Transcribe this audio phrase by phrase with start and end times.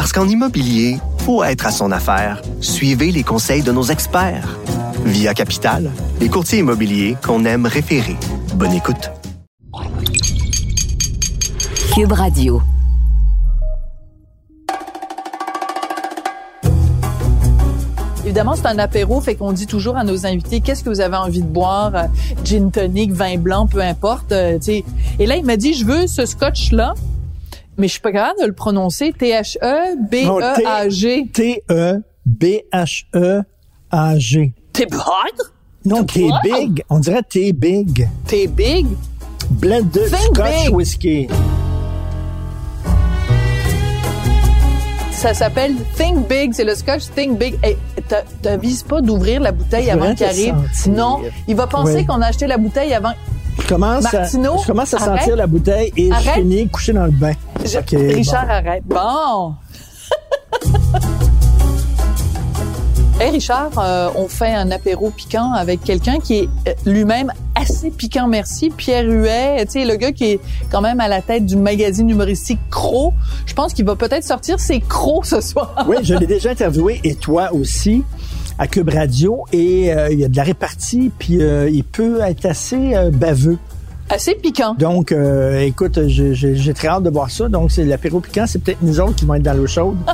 [0.00, 2.40] Parce qu'en immobilier, faut être à son affaire.
[2.62, 4.58] Suivez les conseils de nos experts.
[5.04, 5.90] Via Capital,
[6.22, 8.16] les courtiers immobiliers qu'on aime référer.
[8.54, 9.10] Bonne écoute.
[11.94, 12.62] Cube Radio.
[18.24, 21.16] Évidemment, c'est un apéro, fait qu'on dit toujours à nos invités qu'est-ce que vous avez
[21.16, 22.04] envie de boire, euh,
[22.42, 24.32] gin tonic, vin blanc, peu importe.
[24.32, 24.58] euh.
[25.18, 26.94] Et là, il m'a dit je veux ce scotch là,
[27.80, 29.12] mais je suis pas capable de le prononcer.
[29.18, 31.26] T H E B E A G.
[31.32, 31.62] T-E-B-H-E-A-G.
[34.72, 35.00] T'es bad?
[35.84, 36.84] Non, t'es big?
[36.90, 38.06] On dirait t'es big.
[38.26, 38.86] T'es big?
[39.50, 40.74] Blended Scotch big.
[40.74, 41.26] Whiskey.
[45.12, 47.58] Ça s'appelle Think Big, c'est le scotch Think Big.
[47.62, 47.76] Hey,
[48.08, 50.54] t'as- t'avises pas d'ouvrir la bouteille avant qu'il arrive.
[50.72, 50.92] sentir.
[50.94, 52.06] Non, il va penser Oui.
[52.06, 53.12] qu'on a acheté la bouteille avant.
[53.60, 55.20] Je commence, à, je commence à arrête.
[55.20, 56.24] sentir la bouteille et Arrête.
[56.26, 57.32] je finis couché dans le bain.
[57.64, 58.52] Je- Richard, bon.
[58.52, 58.82] arrête.
[58.84, 59.54] Bon.
[63.20, 67.90] hey Richard, euh, on fait un apéro piquant avec quelqu'un qui est euh, lui-même assez
[67.90, 68.70] piquant, merci.
[68.70, 70.40] Pierre Huet, tu sais, le gars qui est
[70.72, 73.12] quand même à la tête du magazine humoristique Cro.
[73.46, 75.84] Je pense qu'il va peut-être sortir ses crocs ce soir.
[75.86, 78.02] Oui, je l'ai déjà interviewé et toi aussi
[78.60, 82.20] à Cube Radio et euh, il y a de la répartie puis euh, il peut
[82.20, 83.56] être assez euh, baveux.
[84.10, 84.74] Assez piquant.
[84.74, 85.14] Donc,
[85.60, 87.48] écoute, j'ai- très hâte de voir ça.
[87.48, 88.44] Donc, c'est l'apéro piquant.
[88.44, 89.96] C'est peut-être nous autres qui vont être dans l'eau chaude.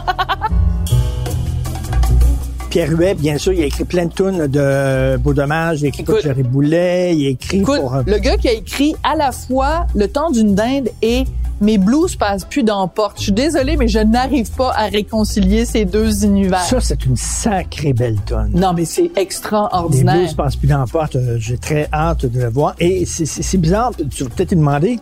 [2.68, 5.80] Pierre Huet, bien sûr, il a écrit plein de tunes de Beau Dommage.
[5.80, 6.16] Il a écrit Écoute.
[6.16, 7.16] pour Jerry Boulet.
[7.16, 7.96] Il a écrit Écoute, pour...
[8.06, 11.24] le gars qui a écrit à la fois Le temps d'une dinde et
[11.60, 13.16] Mes blues passent plus dans la porte.
[13.18, 16.60] Je suis désolée, mais je n'arrive pas à réconcilier ces deux univers.
[16.60, 18.50] Ça, c'est une sacrée belle tonne.
[18.54, 20.16] non, mais c'est Les extraordinaire.
[20.16, 21.16] blues passent plus dans la porte.
[21.16, 22.74] Euh, J'ai très hâte de le voir.
[22.78, 24.98] Et c'est- bizarre, tu vas peut-être te demander,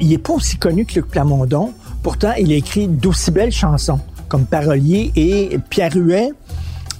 [0.00, 1.72] il est pas aussi connu que Luc Plamondon.
[2.02, 5.12] Pourtant, il a écrit d'aussi belles chansons comme parolier.
[5.14, 6.30] Et Pierre Huet,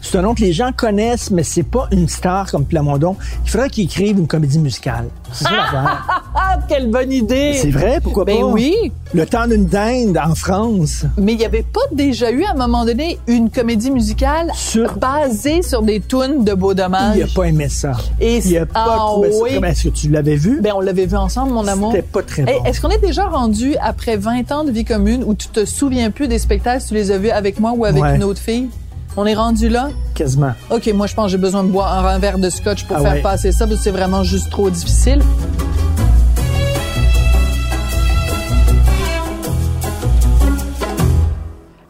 [0.02, 3.16] c'est un nom que les gens connaissent, mais c'est pas une star comme Plamondon.
[3.44, 5.06] Il faudrait qu'il écrive une comédie musicale.
[5.32, 6.22] C'est ça l'affaire.
[6.34, 7.54] Ah, quelle bonne idée!
[7.60, 8.46] C'est vrai, pourquoi Ben pas?
[8.46, 8.92] oui.
[9.14, 11.04] Le temps d'une dinde en France.
[11.16, 14.96] Mais il n'y avait pas déjà eu à un moment donné une comédie musicale Sur-
[14.98, 17.16] basée sur des tunes de beau dommage?
[17.16, 17.92] Il a pas aimé ça.
[18.20, 19.50] Et il a c'est- pas ah trouvé oui.
[19.64, 20.60] Est-ce que tu l'avais vu?
[20.60, 21.92] Ben, on l'avait vu ensemble, mon amour.
[21.92, 22.64] C'était pas très Hey, bon.
[22.64, 26.10] Est-ce qu'on est déjà rendu après 20 ans de vie commune où tu te souviens
[26.10, 28.16] plus des spectacles, tu les as vus avec moi ou avec Ouais.
[28.16, 28.68] une autre fille?
[29.16, 29.90] On est rendu là?
[30.14, 30.52] Quasiment.
[30.70, 33.00] OK, moi, je pense que j'ai besoin de boire un verre de scotch pour Ah
[33.02, 33.20] faire ouais.
[33.22, 35.20] passer ça parce que c'est vraiment juste trop difficile.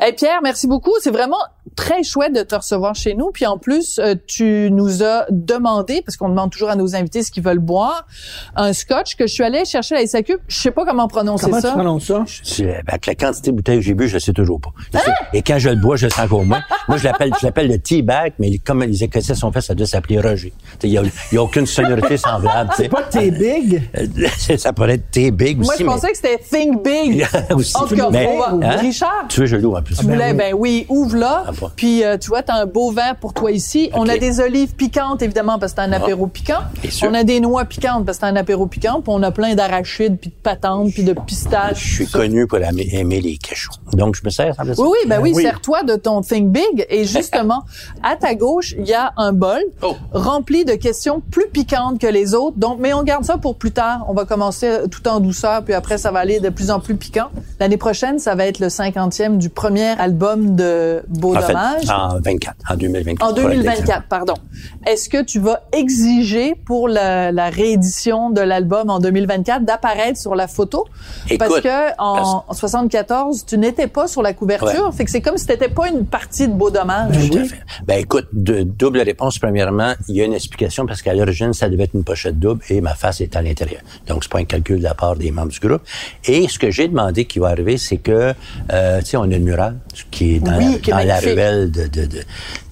[0.01, 0.93] Hey Pierre, merci beaucoup.
[1.01, 1.37] C'est vraiment
[1.77, 3.31] très chouette de te recevoir chez nous.
[3.33, 7.23] Puis en plus, euh, tu nous as demandé, parce qu'on demande toujours à nos invités
[7.23, 8.07] ce qu'ils veulent boire,
[8.57, 10.37] un scotch que je suis allée chercher à la SAQ.
[10.49, 11.69] Je sais pas comment prononcer Comment ça.
[11.69, 12.25] tu prononces ça?
[12.43, 14.71] C'est- Avec la quantité de bouteilles que j'ai bu, je sais toujours pas.
[14.93, 15.27] Sais- Ah!
[15.33, 16.63] Et quand je le bois, je le sens encore moins.
[16.89, 19.75] Moi, je l'appelle, je l'appelle le tea bag, mais comme les Écossais sont faits, ça
[19.75, 20.53] doit s'appeler Roger.
[20.83, 21.03] Il y a,
[21.43, 22.71] aucune sonorité semblable.
[22.77, 23.83] C'est pas t'es big?
[23.97, 24.07] Euh,
[24.59, 25.67] ça pourrait être tea big aussi.
[25.67, 27.27] Moi, je mais- pensais que c'était Think Big.
[27.55, 27.77] aussi.
[27.77, 28.77] En tout cas, Mais, on va- hein?
[28.77, 29.97] Richard, Tu veux, je l'ouvre en plus.
[29.97, 31.45] Tu voulais, ben oui, ouvre-la.
[31.49, 33.91] Ah Puis, euh, tu vois, t'as un beau verre pour toi ici.
[33.95, 36.61] On a des olives piquantes, évidemment, parce que c'est un apéro piquant.
[37.03, 39.01] On a des noix piquantes, parce que c'est un apéro piquant.
[39.03, 40.63] Puis on a plein d'arachides, puis de patates,
[40.95, 41.79] puis de pistaches.
[41.85, 43.73] Je suis connu pour aimer, les cachous.
[43.93, 45.43] Donc, je me sers, Oui, oui, ben oui, oui.
[45.43, 46.87] sers-toi de ton Think Big.
[46.89, 47.65] Et justement,
[48.03, 49.97] à ta gauche, il y a un bol Oh.
[50.13, 52.57] rempli de questions plus piquantes que les autres.
[52.59, 54.05] Donc, mais on garde ça pour plus tard.
[54.09, 56.81] On va commencer euh, tout en douceur, puis après, ça va aller de plus en
[56.81, 57.29] plus piquant.
[57.61, 62.13] L'année prochaine, ça va être le 50e du premier album de Beau En fait, Dommage.
[62.15, 63.23] en 24, en 2024.
[63.31, 63.75] En pour être exact.
[63.77, 64.35] 2024, pardon.
[64.87, 70.35] Est-ce que tu vas exiger pour la, la réédition de l'album en 2024 d'apparaître sur
[70.35, 70.87] la photo?
[71.39, 74.87] parce Écoute, que en, en 74, tu n'étais pas sur la couverture.
[74.87, 74.93] Ouais.
[74.93, 77.31] Fait que c'est comme si t'étais pas une partie de Beau Dommage.
[77.31, 77.61] Tout à fait.
[77.87, 79.39] Ben écoute, de, double réponse.
[79.39, 82.63] Premièrement, il y a une explication parce qu'à l'origine, ça devait être une pochette double
[82.71, 83.81] et ma face est à l'intérieur.
[84.07, 85.83] Donc, c'est pas un calcul de la part des membres du groupe.
[86.25, 88.35] Et ce que j'ai demandé qui va arriver, c'est que,
[88.73, 89.77] euh, tu sais, on a une murale
[90.11, 91.21] qui est dans, Oui, la, dans la.
[91.51, 92.07] De, de,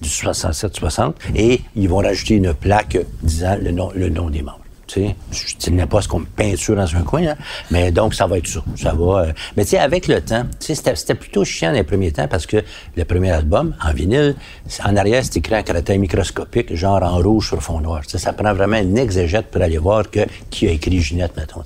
[0.01, 4.60] du 67-60 et ils vont rajouter une plaque disant le nom des membres.
[4.95, 7.35] Je ne pas ce qu'on me peinture dans un coin, là,
[7.69, 8.63] mais donc ça va être ça.
[8.75, 9.21] Ça va.
[9.21, 12.57] euh, mais tu sais, avec le temps, c'était, plutôt chiant les premiers temps parce que
[12.95, 14.35] le premier album, en vinyle,
[14.83, 18.01] en arrière, c'est écrit en caractère microscopique, genre en rouge sur fond noir.
[18.07, 21.63] Ça prend vraiment une exégète pour aller voir que, qui a écrit Ginette, mettons.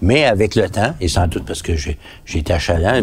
[0.00, 1.98] Mais avec le temps, et sans doute parce que j'ai,
[2.34, 3.02] été achalant,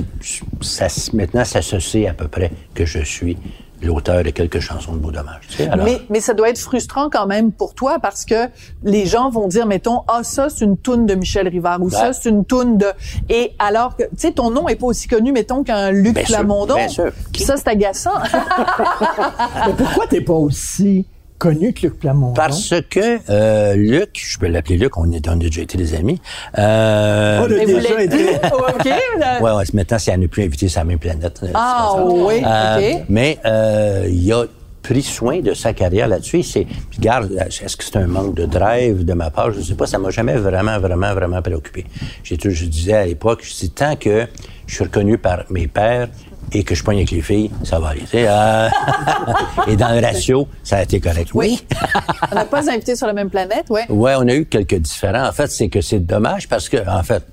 [1.14, 3.38] maintenant, ça se sait à peu près que je suis
[3.86, 5.42] l'auteur de quelques chansons de Beau Dommage.
[5.50, 8.48] Tu sais, alors- Mais, mais ça doit être frustrant quand même pour toi parce que
[8.84, 12.08] les gens vont dire, mettons, ah, ça, c'est une toune de Michel Rivard ou ça,
[12.08, 12.14] Ouais.
[12.14, 12.88] c'est une toune de...
[13.30, 16.26] Et alors que, tu sais, ton nom est pas aussi connu, mettons, qu'un Luc Bien
[16.26, 16.76] sûr, Plamondon.
[16.76, 17.12] bien sûr.
[17.32, 18.12] Puis ça, c'est agaçant.
[19.68, 21.06] Mais pourquoi t'es pas aussi
[21.46, 22.34] connu que Luc Plamondon?
[22.34, 25.94] Parce que euh, Luc, je peux l'appeler Luc, on, est, on a déjà été des
[25.96, 26.20] amis.
[26.58, 28.36] Euh, On a Mais vous déjà été.
[28.54, 28.90] OK.
[29.20, 29.42] là.
[29.42, 31.40] ouais, ouais, maintenant, c'est à ne plus inviter sur la même planète.
[31.44, 33.06] euh, Ah, c'est oui, Euh, OK.
[33.10, 34.46] Mais euh, il a
[34.82, 36.44] pris soin de sa carrière là-dessus.
[36.44, 39.52] C'est, regarde, est-ce que c'est un manque de drive de ma part?
[39.52, 41.86] Je sais pas, ça m'a jamais vraiment, vraiment, vraiment préoccupé.
[42.24, 44.28] J'ai toujours, je disais à l'époque, je dis, tant que
[44.68, 46.10] je suis reconnu par mes pères
[46.52, 48.04] et que je pogne avec les filles, ça va aller.
[48.14, 48.70] euh,
[49.68, 51.30] et dans le ratio, ça a été correct.
[51.34, 51.64] Oui.
[52.32, 53.86] On n'a pas invité sur la même planète, ouais.
[53.90, 55.28] Ouais, on a eu quelques différends.
[55.28, 57.24] En fait, c'est que c'est dommage parce que, en fait,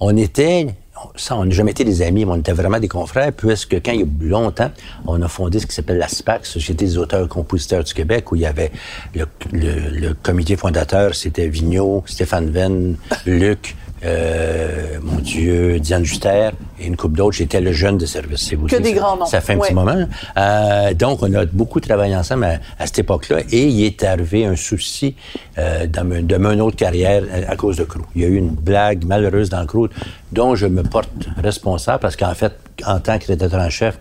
[0.00, 0.66] on était,
[1.16, 3.92] ça, on n'a jamais été des amis, mais on était vraiment des confrères, puisque quand
[3.92, 4.70] il y a longtemps,
[5.06, 8.42] on a fondé ce qui s'appelle la SPAC, Société des auteurs-compositeurs du Québec, où il
[8.42, 8.72] y avait
[9.14, 12.96] le, le- le comité fondateur, c'était Vigneault, Stéphane Venn,
[13.26, 17.36] Luc, euh, mon Dieu, Diane Juster et une couple d'autres.
[17.36, 18.40] J'étais le jeune de service.
[18.48, 19.26] C'est vous Que des ça- grands noms.
[19.26, 19.68] Ça fait un Ouais.
[19.68, 20.06] petit moment.
[20.36, 24.44] Euh, donc, on a beaucoup travaillé ensemble à, à cette époque-là et il est arrivé
[24.44, 25.14] un souci
[25.58, 28.02] euh, dans me- de mon autre carrière à, à cause de Crew.
[28.14, 29.88] Il y a eu une blague malheureuse dans Crew
[30.32, 31.10] dont je me porte
[31.42, 32.52] responsable parce qu'en fait,
[32.86, 33.98] en tant que rédacteur en chef,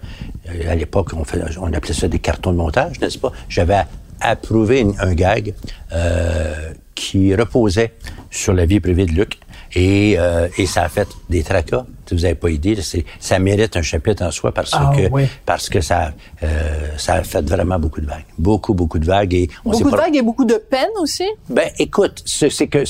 [0.68, 3.32] à l'époque, on, fait, on appelait ça des cartons de montage, n'est-ce pas?
[3.50, 3.82] J'avais
[4.20, 5.54] approuvé une- un gag
[5.94, 6.54] euh,
[6.96, 7.94] qui reposait
[8.32, 9.38] sur la vie privée de Luc.
[9.76, 11.86] Et, euh, et ça a fait des tracas.
[12.12, 12.78] Vous n'avez pas idée.
[13.20, 15.10] Ça mérite un chapitre en soi parce Ah, que
[15.46, 16.14] parce que ça
[16.44, 19.86] euh, ça a fait vraiment beaucoup de vagues, beaucoup beaucoup de vagues et on Beaucoup
[19.86, 21.26] de pas- vagues et beaucoup de peine aussi?
[21.50, 22.84] ben, écoute, c'est que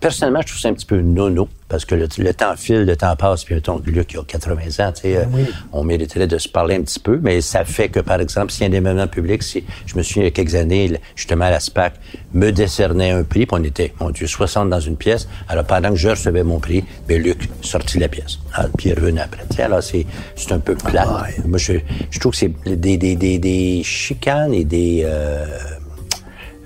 [0.00, 2.94] personnellement, je trouve ça un petit peu nono parce que le, le temps file, le
[2.96, 5.24] temps passe, puis ton Luc qui a 80 ans, tu sais, euh,
[5.72, 8.64] on mériterait de se parler un petit peu, mais ça fait que, par exemple, a
[8.66, 11.94] un événement public, si je me souviens il y a quelques années, justement, la SPAC
[12.32, 15.26] me décernait un prix, puis on était, mon Dieu, 60 dans une pièce.
[15.48, 18.38] Alors, pendant que je recevais mon prix, ben, Luc sortit la pièce.
[18.56, 19.42] Ah, puis il est revenu après.
[19.50, 20.06] Tu sais, alors, c'est
[20.36, 21.26] c'est un peu plat.
[21.44, 21.72] Moi, je,
[22.10, 25.02] je trouve que c'est des, des, des, des chicanes et des...
[25.04, 25.44] euh,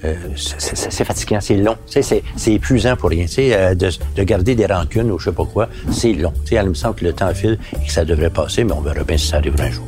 [0.05, 1.77] euh, c'est- c'est c'est fatigant, c'est long.
[1.87, 3.25] Tu sais, C'est c'est épuisant pour rien.
[3.25, 6.33] Tu sais, euh, de, de garder des rancunes ou je sais pas quoi, c'est long.
[6.45, 8.73] Tu sais, il me semble que le temps file et que ça devrait passer, mais
[8.75, 9.87] on verra bien si ça arrivera un jour.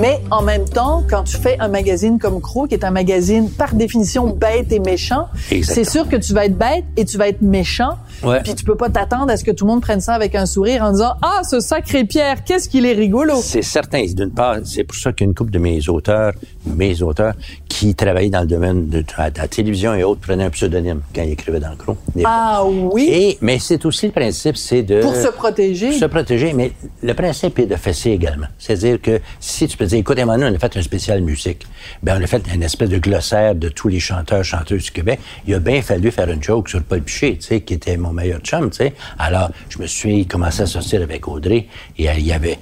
[0.00, 3.50] Mais en même temps, quand tu fais un magazine comme Crow, qui est un magazine
[3.50, 5.28] par définition bête et méchant,
[5.62, 7.98] c'est sûr que tu vas être bête et tu vas être méchant.
[8.22, 8.40] Ouais.
[8.42, 10.46] Puis tu peux pas t'attendre à ce que tout le monde prenne ça avec un
[10.46, 13.36] sourire en disant ah ce sacré Pierre, qu'est-ce qu'il est rigolo.
[13.42, 14.04] C'est certain.
[14.04, 16.32] D'une part, c'est pour ça qu'il y a une couple de mes auteurs,
[16.66, 17.34] mes auteurs,
[17.68, 21.22] qui travaillaient dans le domaine de, de la télévision et autres, prenaient un pseudonyme quand
[21.22, 21.96] ils écrivaient dans le fois.
[22.24, 23.08] Ah oui?
[23.10, 25.00] Et, mais c'est aussi le principe, c'est de...
[25.00, 25.90] Pour se protéger.
[25.90, 26.72] Pour se protéger, mais
[27.02, 28.46] le principe est de fesser également.
[28.58, 31.66] C'est-à-dire que si tu peux dire, écoute, Emmanuel, on a fait un spécial musique.
[32.02, 35.20] Ben, on a fait une espèce de glossaire de tous les chanteurs, chanteuses du Québec.
[35.46, 38.09] Il a bien fallu faire une joke sur Paul Piché, tu sais, qui était mon
[38.12, 38.94] meilleur chum, tu sais.
[39.18, 41.66] Alors, je me suis commencé à sortir avec Audrey
[41.98, 42.58] et elle y avait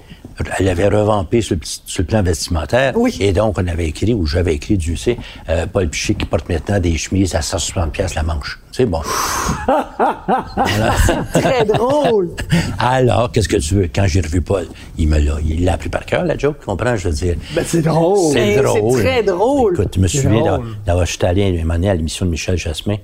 [0.61, 2.93] elle avait revampé sur le, petit- sur le plan vestimentaire.
[2.97, 3.17] Oui.
[3.19, 5.17] Et donc, on avait écrit, ou j'avais écrit, du sais,
[5.49, 8.61] euh, Paul Piché qui porte maintenant des chemises à 160 pièces la manche.
[8.73, 9.01] C'est bon.
[11.35, 12.31] Très drôle.
[12.79, 13.89] Alors, qu'est-ce que tu veux?
[13.93, 16.67] Quand j'ai revu Paul, il me l'a, il l'a appris par cœur, la joke, tu
[16.67, 16.95] comprends?
[16.97, 17.37] Je veux dire.
[17.55, 18.33] Ben, c'est drôle.
[18.33, 18.99] C'est- C'est drôle.
[18.99, 19.75] c'est très drôle.
[19.75, 22.31] Écoute, je me C'est souviens d'avoir- d'avoir j'étais allé un moment donné à l'émission de
[22.31, 22.97] Michel Jasmin.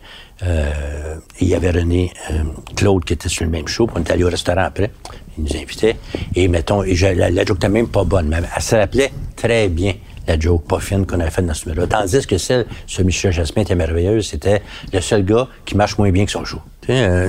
[0.42, 2.42] Euh, et il y avait René euh,
[2.76, 3.88] Claude qui était sur le même show.
[3.94, 4.90] On est allé au restaurant après.
[5.38, 5.96] Il nous invitait.
[6.34, 9.12] Et mettons, et j'ai- la, la joke n'était même pas bonne, mais elle se rappelait
[9.36, 9.94] très bien
[10.26, 11.86] la joke pas fine qu'on avait faite dans ce numéro-là.
[11.86, 14.28] Tandis que celle sur Michel Jasmin était merveilleuse.
[14.28, 14.62] C'était
[14.92, 16.44] le seul gars qui marche moins bien que son
[16.86, 17.28] sais, euh,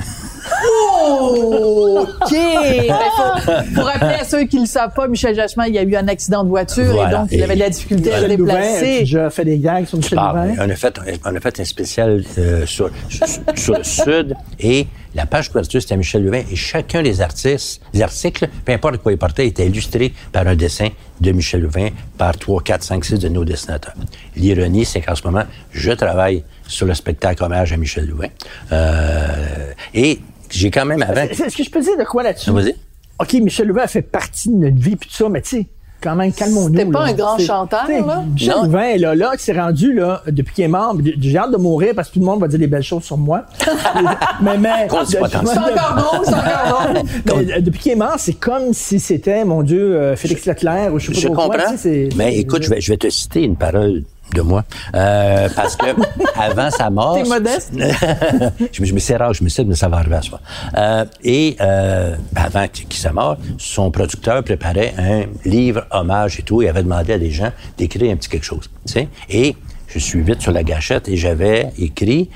[1.08, 2.32] OK.
[2.32, 5.82] Ben, faut, faut rappeler à ceux qui le savent pas, Michel Jasmin, il y a
[5.82, 9.00] eu un accident de voiture et donc il avait de la difficulté à se déplacer.
[9.00, 10.54] déjà fait des gags sur Michel Ah, Louvain?
[10.66, 14.86] on, a fait, on a fait un spécial euh, sur, sur, sur le Sud et
[15.16, 18.98] la page couverture, c'était Michel Louvain et chacun des artistes, des articles, peu importe de
[18.98, 20.88] quoi ils portaient, était illustré par un dessin
[21.20, 23.94] de Michel Louvain par 3, 4, 5, 6 de nos dessinateurs.
[24.36, 28.28] L'ironie, c'est qu'en ce moment, je travaille sur le spectacle hommage à Michel Louvain.
[28.72, 30.20] Euh, et
[30.50, 31.22] j'ai quand même avant.
[31.22, 32.50] Est-ce que je peux dire de quoi là-dessus?
[32.50, 32.74] Vas-y.
[33.18, 35.66] OK, Michel Louvain a fait partie de notre vie, puis tout ça, mais tu sais,
[36.00, 36.76] quand même, calmons-nous.
[36.78, 37.12] C'était pas là.
[37.12, 38.24] un grand chanteur, là?
[38.32, 38.54] Michel.
[38.64, 41.92] Louvain, là, là, qui s'est rendu, là, depuis qu'il est mort, j'ai hâte de mourir
[41.96, 43.44] parce que tout le monde va dire des belles choses sur moi.
[44.42, 44.86] mais, mais.
[44.88, 46.86] Tant C'est encore drôle, c'est encore.
[47.36, 50.92] Mais, euh, depuis qu'il est mort, c'est comme si c'était, mon Dieu, euh, Félix Leclerc
[50.94, 51.70] ou je sais pas Je quoi, comprends.
[51.72, 54.02] tu sais, c'est- mais écoute, je vais, je vais te citer une parole
[54.34, 54.64] de moi.
[54.94, 55.86] Euh, parce que
[56.36, 57.14] avant sa mort.
[57.22, 57.72] T'es modeste?
[58.72, 60.40] je, me- je me rare, je me sais, mais ça va arriver à soi.
[60.76, 66.42] Euh, et euh, avant qu'il qu'il soit mort, son producteur préparait un livre hommage et
[66.42, 66.62] tout.
[66.62, 68.68] Il avait demandé à des gens d'écrire un petit quelque chose.
[68.86, 69.08] Tu sais?
[69.30, 69.56] Et
[69.88, 72.28] je suis vite sur la gâchette et j'avais écrit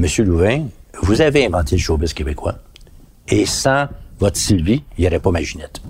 [0.00, 0.64] Monsieur Louvain,
[1.02, 2.54] vous avez inventé le showbiz québécois.
[3.28, 3.86] Et sans
[4.18, 5.80] votre Sylvie, il n'y aurait pas ma Ginette.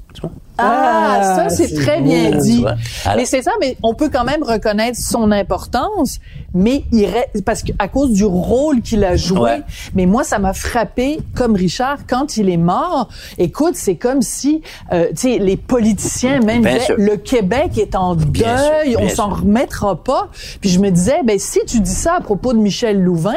[0.58, 0.66] Vois?
[0.70, 2.64] Ah, ça, Ah, c'est très bien dit.
[3.04, 6.18] Alors- mais c'est ça, mais on peut quand même reconnaître son importance,
[6.54, 9.38] mais il reste, parce qu'à cause du rôle qu'il a joué.
[9.40, 9.62] Ouais.
[9.94, 13.08] Mais moi, ça m'a frappé, comme Richard, quand il est mort.
[13.38, 14.62] Écoute, c'est comme si,
[14.92, 19.08] euh, tu sais, les politiciens même disaient, le Québec est en Bien sûr, deuil, on
[19.08, 20.28] s'en remettra pas.
[20.60, 23.34] Puis je me disais, ben si tu dis ça à propos de Michel Louvain,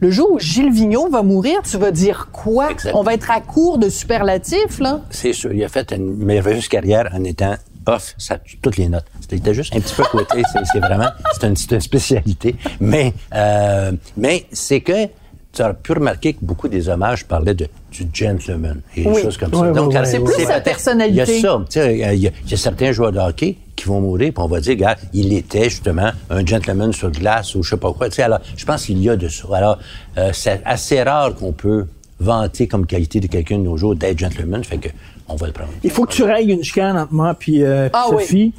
[0.00, 2.68] le jour où Gilles Vigneault va mourir, tu vas dire quoi?
[2.94, 5.00] On va être à court de superlatifs, là.
[5.10, 5.52] C'est sûr.
[5.52, 7.54] Il a fait une merveilleuse carrière en étant
[7.86, 9.04] off, ça, toutes les notes.
[9.28, 10.42] C'était juste un petit peu côté.
[10.72, 12.56] C'est, vraiment, c'est une, une spécialité.
[12.80, 15.06] Mais, euh, mais c'est que
[15.52, 19.22] tu as pu remarquer que beaucoup des hommages parlaient de, du gentleman et des Oui.
[19.22, 19.70] choses comme ça.
[19.70, 21.36] Donc, C'est plus sa personnalité.
[21.36, 21.64] Il y a ça.
[21.68, 24.42] Sais, il y a, il y a certains joueurs de hockey qui vont mourir, puis
[24.42, 27.92] on va dire, regarde, il était justement un gentleman sur glace ou je sais pas
[27.92, 28.08] quoi.
[28.18, 29.44] Alors, je pense qu'il y a de ça.
[29.52, 29.78] Alors,
[30.18, 31.86] euh, c'est assez rare qu'on peut
[32.18, 34.88] vanter comme qualité de quelqu'un de nos jours d'être gentleman, fait que
[35.28, 35.70] on va le prendre.
[35.82, 38.06] Il faut que tu règles une chicane entre moi puis, euh, puis Ah.
[38.10, 38.52] Sophie,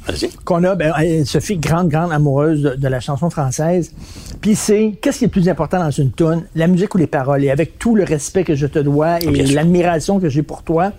[0.44, 3.92] qu'on a, ben, euh, Sophie, grande, grande amoureuse de, de la chanson française.
[4.40, 7.06] Puis c'est, qu'est-ce qui est le plus important dans une tune, la musique ou les
[7.06, 7.44] paroles?
[7.44, 10.92] Et avec tout le respect que je te dois et l'admiration que j'ai pour toi,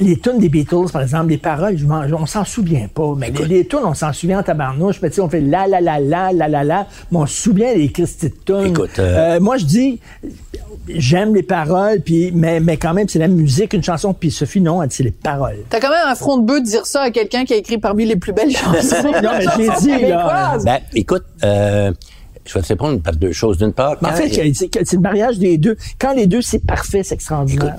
[0.00, 3.14] les tunes des Beatles, par exemple, les paroles, je on s'en souvient pas.
[3.16, 5.00] Mais les, les tunes, on s'en souvient en tabarnouche.
[5.02, 6.86] Mais tu sais, on fait la la la la la la la.
[7.10, 8.70] Mais on se souvient des Christy de tunes.
[8.70, 10.00] Écoute, euh, Euh, moi, je dis,
[10.88, 14.12] j'aime les paroles, puis mais, mais quand même, c'est la musique, une chanson.
[14.14, 15.56] Puis Sophie, non, elle dit c'est les paroles.
[15.70, 17.78] T'as quand même un front de bœuf de dire ça à quelqu'un qui a écrit
[17.78, 19.02] parmi les plus belles chansons.
[19.22, 20.56] Non, mais je l'ai dit, là.
[20.64, 21.92] Ben, écoute, euh,
[22.46, 23.58] je vais te répondre par deux choses.
[23.58, 25.76] D'une part, en fait, il c'est le mariage des deux.
[25.98, 27.76] Quand les deux, c'est parfait, c'est extraordinaire.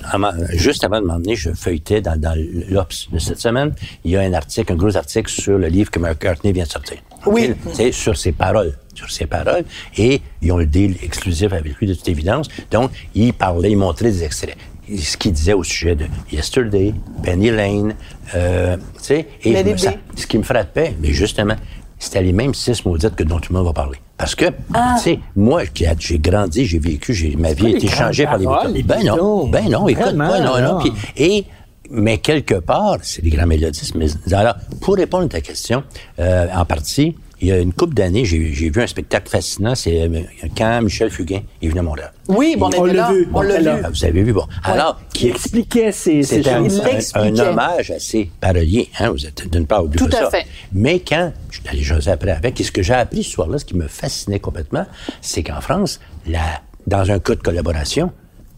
[0.54, 2.36] juste avant de m'emmener, je feuilletais dans, dans
[2.70, 5.92] l'Obs de cette semaine, il y a un article, un gros article sur le livre
[5.92, 6.98] que McCartney vient de sortir.
[7.26, 7.54] Oui.
[7.74, 8.74] C'est sur ses paroles.
[8.94, 9.66] Sur ses paroles.
[9.98, 12.48] Et ils ont le deal exclusif avec lui, de toute évidence.
[12.72, 14.58] Donc, il parlait, il montrait des extraits.
[14.88, 16.94] Ce qu'il disait au sujet de Yesterday,
[17.24, 17.96] Penny Lane,
[18.36, 21.56] euh, tu sais, et ça- ce qui me frappait, mais justement,
[22.00, 23.98] c'était les mêmes six maudites que dont tout le monde va parler.
[24.18, 24.96] Parce que, Ah.
[24.98, 25.64] tu sais, moi,
[26.00, 28.78] j'ai grandi, j'ai vécu, j'ai, ma vie a été changée par les paroles, Beatles.
[28.78, 30.80] les Ben non, ben non, écoute, pas, non, non.
[31.18, 31.46] et,
[31.92, 33.94] mais quelque part, c'est des grands mélodistes.
[33.96, 35.84] Mais alors, pour répondre à ta question,
[36.20, 39.76] euh, en partie, il y a une couple d'années, j'ai, j'ai vu un spectacle fascinant.
[39.76, 40.22] C'est euh,
[40.58, 42.12] quand Michel Fugain est venu à Montréal.
[42.28, 43.76] Oui, bon, on l'a vu, On on l'a là.
[43.76, 43.84] vu.
[43.94, 44.46] Vous avez vu, bon.
[44.64, 47.12] Alors, Qui expliquait ses c'était un, Il chansons.
[47.16, 48.90] un- un hommage à ses paroliers.
[49.00, 50.30] Hein, vous êtes d'une part ou Tout à ça.
[50.32, 50.46] fait.
[50.74, 53.60] Mais quand je suis allé jaser après avec, et ce que j'ai appris ce soir-là,
[53.60, 54.86] ce qui me fascinait complètement,
[55.22, 58.12] c'est qu'en France, la, dans un cas de collaboration,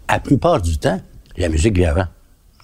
[0.10, 1.02] la plupart du temps,
[1.38, 2.06] la musique vient avant.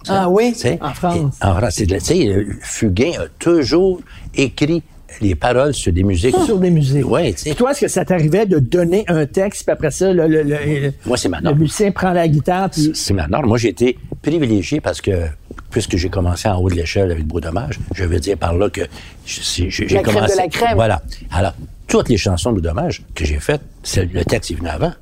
[0.07, 0.53] Ah oui?
[0.81, 1.15] En France.
[1.41, 1.73] et- En France.
[1.75, 4.01] c'est de la- Tu sais, Fugain a toujours
[4.35, 4.83] écrit
[5.21, 6.35] les paroles sur des musiques.
[6.45, 7.05] sur des musiques.
[7.09, 7.49] Oui, tu sais.
[7.51, 10.43] Et toi, est-ce que ça t'arrivait de donner un texte, puis après ça, le, le,
[10.43, 11.59] le- Moi, c'est ma le norme.
[11.59, 13.47] musicien prend la guitare, puis C'est ma norme.
[13.47, 15.11] Moi, j'ai été privilégié parce que,
[15.71, 18.69] puisque j'ai commencé en haut de l'échelle avec Beau Dommage, je veux dire par là
[18.69, 18.81] que
[19.25, 20.35] j'ai crème de commencé.
[20.37, 20.75] la crème.
[20.75, 21.01] Voilà.
[21.31, 21.53] Alors,
[21.87, 23.61] toutes les chansons de Beau Dommage que j'ai faites,
[23.97, 24.93] le texte est venu avant.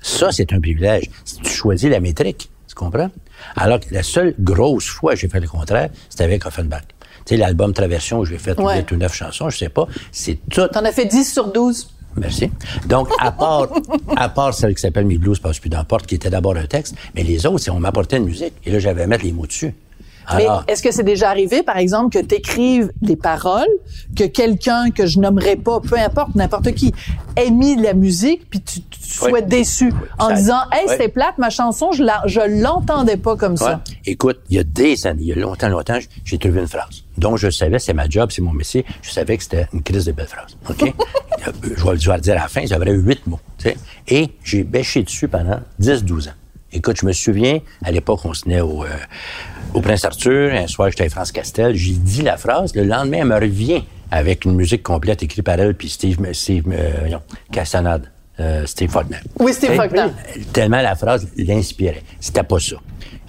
[0.00, 1.10] Ça, c'est un privilège.
[1.42, 3.10] Tu choisis la métrique, tu comprends?
[3.56, 6.82] Alors que la seule grosse fois que j'ai fait le contraire, c'était avec Offenbach.
[7.24, 8.78] Tu sais, l'album Traversion où j'ai fait Ouais.
[8.78, 11.88] huit ou neuf chansons, je sais pas, c'est tout T'en as fait 10 sur 12.
[12.16, 12.50] Merci.
[12.86, 13.66] Donc, à part,
[14.16, 16.56] à part celle qui s'appelle Mes blues passe plus dans la porte, qui était d'abord
[16.56, 18.52] un texte, mais les autres, c'est on m'apportait une musique.
[18.64, 19.74] Et là, j'avais à mettre les mots dessus.
[20.30, 23.66] Mais Alors, est-ce que c'est déjà arrivé, par exemple, que tu écrives des paroles,
[24.16, 26.94] que quelqu'un que je nommerai pas, peu importe, n'importe qui,
[27.36, 31.08] ait mis de la musique, puis tu, tu sois déçu en Ça- disant, hey, c'était
[31.08, 33.82] plate, ma chanson, je la, je l'entendais pas comme ça.
[34.06, 37.02] écoute, il y a des années, il y a longtemps, longtemps, j'ai trouvé une phrase.
[37.18, 40.04] Donc, je savais, c'est ma job, c'est mon métier, je savais que c'était une crise
[40.06, 40.56] de belle phrase.
[40.68, 40.92] OK?
[41.46, 43.40] Euh, je, vais, je vais le dire à la fin, j'avais huit mots.
[43.58, 43.76] tu sais?
[44.08, 46.32] Et j'ai bêché dessus pendant 10-12 ans.
[46.74, 48.88] Écoute, je me souviens, à l'époque, on se tenait au, euh,
[49.74, 50.52] au Prince Arthur.
[50.52, 51.74] Un soir, j'étais à France Castel.
[51.76, 52.74] J'ai dit la phrase.
[52.74, 56.64] Le lendemain, elle me revient avec une musique complète écrite par elle puis Steve, Steve
[56.72, 57.16] euh,
[57.52, 58.10] Castanade.
[58.40, 59.18] euh, Steve Faulkner.
[59.38, 60.06] Oui, Steve Et- Faulkner.
[60.52, 62.02] Tellement la phrase l'inspirait.
[62.20, 62.76] C'était pas ça.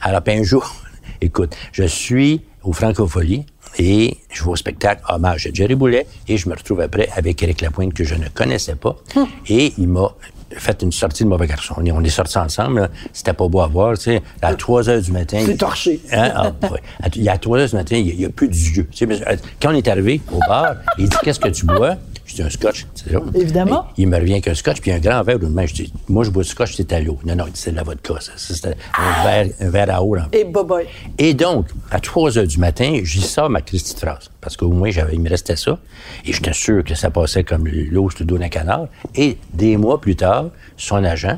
[0.01, 0.75] Alors, puis un jour,
[1.21, 3.45] écoute, je suis au Francophonie
[3.77, 7.43] et je vais au spectacle hommage à Jerry Boulet et je me retrouve après avec
[7.43, 9.27] Éric Lapointe que je ne connaissais pas Hum.
[9.47, 10.11] et il m'a
[10.57, 11.75] fait une sortie de mauvais garçon.
[11.77, 15.11] On est, sortis ensemble, c'était pas beau à voir, tu sais, à 3 heures du
[15.11, 15.41] matin.
[15.45, 15.99] C'est torché.
[16.11, 16.31] Hein?
[16.35, 16.81] Ah, ouais.
[17.01, 18.49] À- Il y a 3 heures du matin, il n'y a, plus.
[18.49, 21.65] Tu sais, mais, euh, Quand on est arrivé au bar, il dit Qu'est-ce que tu
[21.65, 21.95] bois?
[22.39, 22.85] Un scotch.
[22.95, 23.13] C'est.
[23.33, 23.87] Évidemment.
[23.97, 25.65] Il, il me revient qu'un scotch, puis un grand verre main.
[25.65, 27.17] Je dis Moi, je bois du scotch, c'est à l'eau.
[27.25, 28.15] Non, non, c'est de la vodka.
[28.19, 30.15] Ça, c'était un verre, un verre à eau.
[30.15, 30.27] là.
[30.33, 30.85] Et boboy.
[31.17, 34.29] Et donc, à 3 heures du matin, j'y sors ma petite phrase.
[34.41, 35.77] Parce qu'au moins, j'avais, il me restait ça.
[36.25, 38.87] Et j'étais sûr que ça passait comme l'eau sur le dos d'un canard.
[39.15, 40.45] Et des mois plus tard,
[40.77, 41.37] son agent,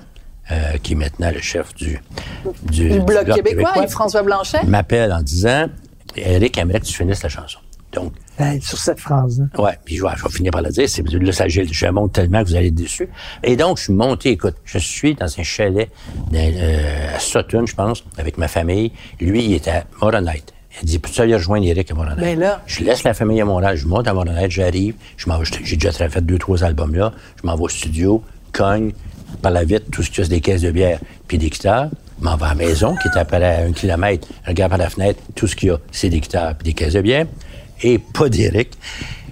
[0.52, 2.00] euh, qui est maintenant le chef du,
[2.64, 4.64] du, Du Bloc québécois, François Blanchet.
[4.66, 5.68] m'appelle en disant
[6.16, 7.60] Eric aimerait que tu finisses la chanson.
[7.92, 8.14] Donc,
[8.62, 9.42] sur cette phrase.
[9.42, 9.62] hein.
[9.62, 10.88] Ouais, puis je vais, je vais finir par le dire.
[10.90, 13.10] C'est, là, ça, je, je monte tellement que vous allez être déçus.
[13.44, 15.90] Et donc, je suis monté, écoute, je suis dans un chalet
[16.32, 18.92] dans, euh, à Sutton, je pense, avec ma famille.
[19.20, 20.54] Lui, il était à Moronite.
[20.84, 22.20] Il dit, peux-tu aller rejoindre Eric à Moronite?
[22.20, 22.62] Ben là.
[22.68, 25.92] Je laisse la famille à Montréal, je monte à Moronite, j'arrive, je m'en j'ai déjà
[25.92, 28.92] fait deux, trois albums là, je m'en vais au studio, cogne,
[29.42, 31.50] par la vitre, tout ce qu'il y a, c'est des caisses de bière, puis des
[31.50, 31.88] guitares,
[32.22, 34.78] m'en vais à la maison, qui est à peu près à un kilomètre, regarde par
[34.78, 37.26] la fenêtre, tout ce qu'il y a, c'est des guitares, puis des caisses de bière,
[37.84, 38.72] et pas d'Éric.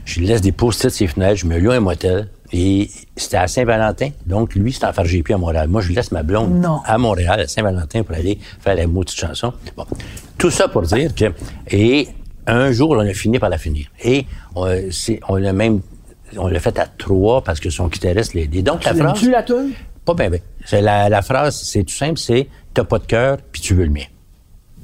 [0.05, 3.37] Je lui laisse des post-it sur les fenêtres, je me loue un motel, et c'était
[3.37, 5.67] à Saint-Valentin, donc lui, c'est en faire GP à Montréal.
[5.67, 6.79] Moi, je lui laisse ma blonde Non.
[6.85, 9.51] à Montréal, à Saint-Valentin, pour aller faire la maudite chanson.
[9.75, 9.85] Bon,
[10.37, 11.25] tout ça pour dire que...
[11.71, 12.07] Et
[12.45, 13.87] un jour, on a fini par la finir.
[14.03, 14.25] Et
[14.55, 15.81] on, l'a même...
[16.37, 18.61] On l'a fait à trois parce que son guitariste l'a aidé.
[18.61, 19.13] Donc, la phrase...
[19.13, 19.71] L'aimes-tu, la toune?
[20.05, 20.39] Pas bien, bien.
[20.81, 23.89] La, la phrase, c'est tout simple, c'est «T'as pas de cœur, puis tu veux le
[23.89, 24.03] mien.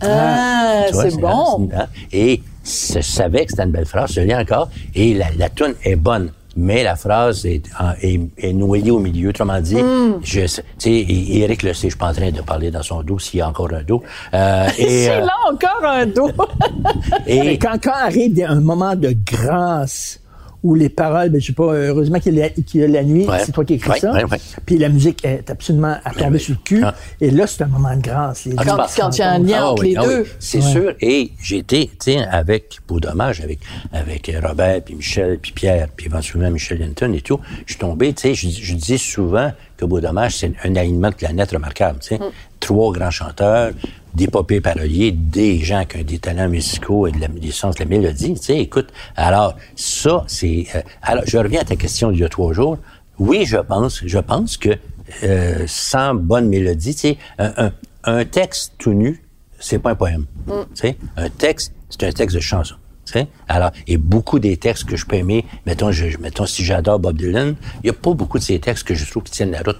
[0.01, 1.69] Ah, Tu vois, c'est bon.
[2.11, 4.69] Et je savais que c'était une belle phrase, je l'ai encore.
[4.95, 6.31] Et la, la toune est bonne.
[6.57, 7.63] Mais la phrase est,
[8.01, 9.29] est, est noyée au milieu.
[9.29, 10.19] Autrement dit, Hmm.
[10.21, 12.69] je sais- tu sais, et- Eric le sait, je suis pas en train de parler
[12.71, 14.03] dans son dos s'il y a encore un dos.
[14.33, 16.29] Euh, et, C'est euh, là encore un dos.
[17.25, 20.19] Et et, quand, quand arrive un moment de grâce
[20.63, 22.87] où les paroles, ben, je sais pas, heureusement qu'il y, a la- qu'il y a
[22.87, 23.39] la nuit, Ouais.
[23.43, 24.13] c'est toi qui écris Ouais, ça.
[24.13, 24.37] ouais, ouais.
[24.65, 26.81] Puis la musique est absolument à tomber sur le cul.
[26.83, 26.93] Ah.
[27.19, 28.45] Et là, c'est un moment de grâce.
[28.45, 30.21] Les Ah, deux Quand- quand il y a un lien entre les ah deux.
[30.21, 30.93] oui, c'est sûr.
[31.01, 33.59] Et j'ai été, tu sais, avec Beau Dommage, avec,
[33.91, 38.13] avec Robert, puis Michel, puis Pierre, puis éventuellement Michel Linton et tout, je suis tombé,
[38.13, 41.97] tu sais, je, je dis souvent que Beau Dommage, c'est un alignement de planète remarquable,
[42.01, 42.17] tu sais.
[42.19, 42.31] Mm.
[42.59, 43.71] Trois grands chanteurs,
[44.13, 47.75] des popés paroliers, des gens qui ont des talents musicaux et de la, des sens
[47.75, 48.89] de la mélodie, tu sais, écoute.
[49.15, 50.67] Alors, ça, c'est...
[50.75, 52.77] euh, alors, je reviens à ta question d'il y a trois jours.
[53.19, 54.69] Oui, je pense, je pense que
[55.23, 57.71] euh, sans bonne mélodie, tu sais, un, un,
[58.03, 59.23] un texte tout nu,
[59.59, 60.25] c'est pas un poème.
[60.47, 62.75] Tu sais, un texte, c'est un texte de chanson.
[63.05, 63.27] Tu sais?
[63.47, 67.17] Alors, et beaucoup des textes que je peux aimer, mettons, je- mettons si j'adore Bob
[67.17, 69.61] Dylan, il n'y a pas beaucoup de ces textes que je trouve qui tiennent la
[69.61, 69.79] route.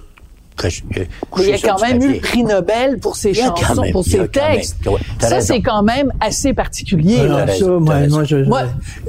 [0.56, 1.04] Que je, euh,
[1.38, 4.04] Mais il y a quand même eu le prix Nobel pour ses chansons, même- pour
[4.04, 4.76] ses même- textes.
[5.18, 7.20] ça, c'est quand même assez particulier.
[7.20, 7.46] Alors, là.
[7.46, 8.62] Ça, raison, moi, moi, je, je- Moi,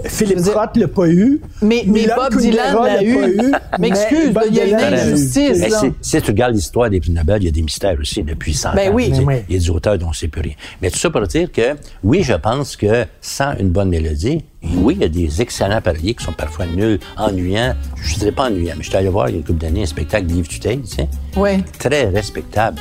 [0.06, 1.42] Philippe Roth l'a pas eu.
[1.62, 3.52] Mais- Bob Dylan l'a eu.
[3.80, 5.82] Mais excuse, il y a une injustice, là.
[6.02, 8.74] si, tu regardes l'histoire des prix Nobel, il y a des mystères aussi depuis 100
[8.74, 8.96] Ben ans.
[8.96, 9.10] oui.
[9.10, 9.36] Tu sais, Ben oui.
[9.50, 10.54] Il y a des auteurs dont on ne sait plus rien.
[10.82, 14.96] Mais tout ça pour dire que, oui, je pense que sans une bonne mélodie, oui,
[14.96, 17.76] il y a des excellents paroliers qui sont parfois nuls, ennuyants.
[18.02, 19.60] Je ne dirais pas ennuyants, mais je suis allé voir il y a une couple
[19.60, 21.10] d'années un spectacle d'Yves Tutel, tu sais.
[21.36, 21.64] Oui.
[21.80, 22.80] Très respectable.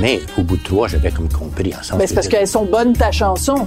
[0.00, 2.00] Mais au bout de trois, j'avais comme compris ensemble.
[2.00, 3.66] Ben, c'est parce qu'elles sont bonnes, ta chanson.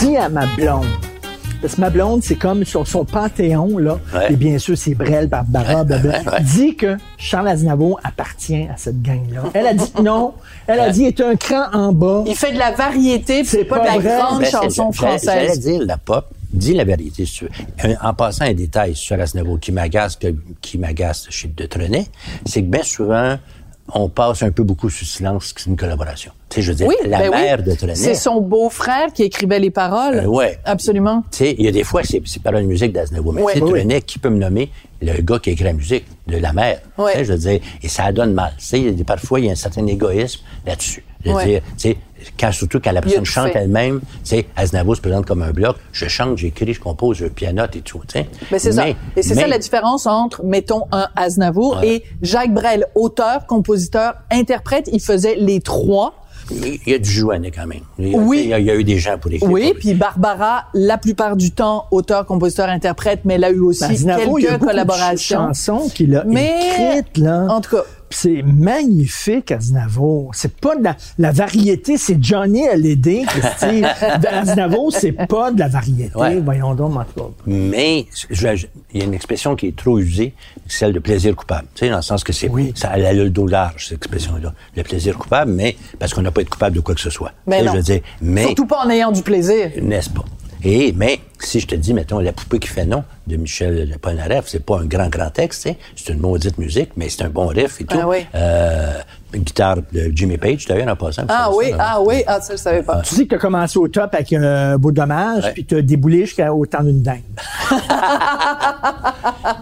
[0.00, 0.86] Dis à ma blonde.
[1.62, 3.98] Parce que ma blonde, c'est comme sur son panthéon, là.
[4.12, 4.32] Ouais.
[4.32, 6.18] Et bien sûr, c'est Brel, Barbara, blablabla.
[6.18, 6.40] ouais, ouais.
[6.42, 9.44] Dit que Charles Aznavour appartient à cette gang-là.
[9.54, 10.34] Elle a dit non.
[10.66, 12.24] Elle a dit, il est un cran en bas.
[12.26, 14.18] Il fait de la variété, puis c'est pas, pas de la vrai.
[14.18, 15.60] grande Ben, c'est- chanson j'allais- J'allais française.
[15.60, 16.26] dire la pop.
[16.52, 17.50] Dis la vérité, si tu veux.
[17.82, 22.06] Un- En passant un détail sur Aznavour qui m'agace, que- qui m'agace chez De Trenet,
[22.44, 23.38] c'est que bien souvent,
[23.94, 26.32] on passe un peu beaucoup sous silence que c'est une collaboration.
[26.48, 27.36] Tu sais, je veux dire, Oui, la ben oui.
[27.40, 27.94] mère de Trenet.
[27.94, 30.20] C'est son beau-frère qui écrivait les paroles.
[30.20, 30.58] Euh, ouais.
[30.64, 31.22] Absolument.
[31.30, 33.32] Tu sais, il y a des fois, c'est, c'est paroles de musique d'Aznavour.
[33.32, 33.52] Mais Ouais.
[33.54, 36.36] tu sais, Oui, Trenet, qui peut me nommer le gars qui écrit la musique de
[36.38, 36.80] la mère?
[36.98, 37.12] Ouais.
[37.12, 38.52] Tu sais, je veux dire, et ça donne mal.
[38.58, 41.04] Tu sais, parfois, il y a un certain égoïsme là-dessus.
[41.24, 41.96] Je veux dire, tu sais,
[42.38, 45.76] quand, surtout quand la personne chante elle-même, tu sais, Aznavour se présente comme un bloc,
[45.92, 48.26] je chante, j'écris, je compose, je pianote et tout, tu sais.
[48.50, 48.84] Mais c'est ça.
[48.84, 54.14] Mais- Et c'est ça la différence entre, mettons, un Aznavour et Jacques Brel, auteur, compositeur,
[54.30, 54.88] interprète.
[54.92, 56.14] Il faisait les trois.
[56.50, 57.82] Il y a du Jouanet quand même.
[58.00, 58.40] Il y a, Oui.
[58.44, 59.48] il y a, il y a eu des gens pour écrire.
[59.50, 63.84] Oui, puis Barbara, la plupart du temps, auteur, compositeur, interprète, mais elle a eu aussi
[63.84, 65.38] Aznavour, il y a quelques de collaborations.
[65.46, 66.52] chansons qu'il a Mais,
[66.98, 67.46] écrites, là.
[67.48, 67.82] en tout cas,
[68.14, 70.30] c'est magnifique, Aznavour.
[70.34, 73.82] C'est pas de la, la variété, c'est Johnny Hallyday, Christy.
[74.30, 76.16] Aznavour, c'est pas de la variété.
[76.16, 76.40] Ouais.
[76.40, 77.28] Voyons donc, en tout cas.
[77.46, 80.34] Mais il y a une expression qui est trop usée,
[80.66, 81.66] c'est celle de plaisir coupable.
[81.74, 82.72] Tu sais, dans le sens que c'est Oui.
[82.74, 84.52] ça elle a le dos large, cette expression-là.
[84.76, 87.32] Le plaisir coupable, mais parce qu'on n'a pas été coupable de quoi que ce soit.
[87.46, 87.72] Mais sais, non.
[87.72, 89.70] Je veux dire, mais Surtout pas en ayant du plaisir.
[89.80, 90.24] n'est-ce pas?
[90.64, 94.46] Et, mais, si je te dis, mettons, La poupée qui fait non de Michel Polnareff,
[94.46, 97.80] c'est pas un grand, grand texte, c'est une maudite musique, mais c'est un bon riff
[97.80, 97.98] et tout.
[98.00, 98.18] Ah oui.
[98.34, 99.00] Euh,
[99.38, 101.22] guitare de Jimmy Page, d'ailleurs, en passant.
[101.28, 103.00] Ah vous oui, ça, ah oui, ah ça je savais pas.
[103.02, 105.52] Tu dis que tu as commencé au top avec un beau dommage, Ouais.
[105.52, 107.22] puis tu as déboulé jusqu'au temps d'une dingue.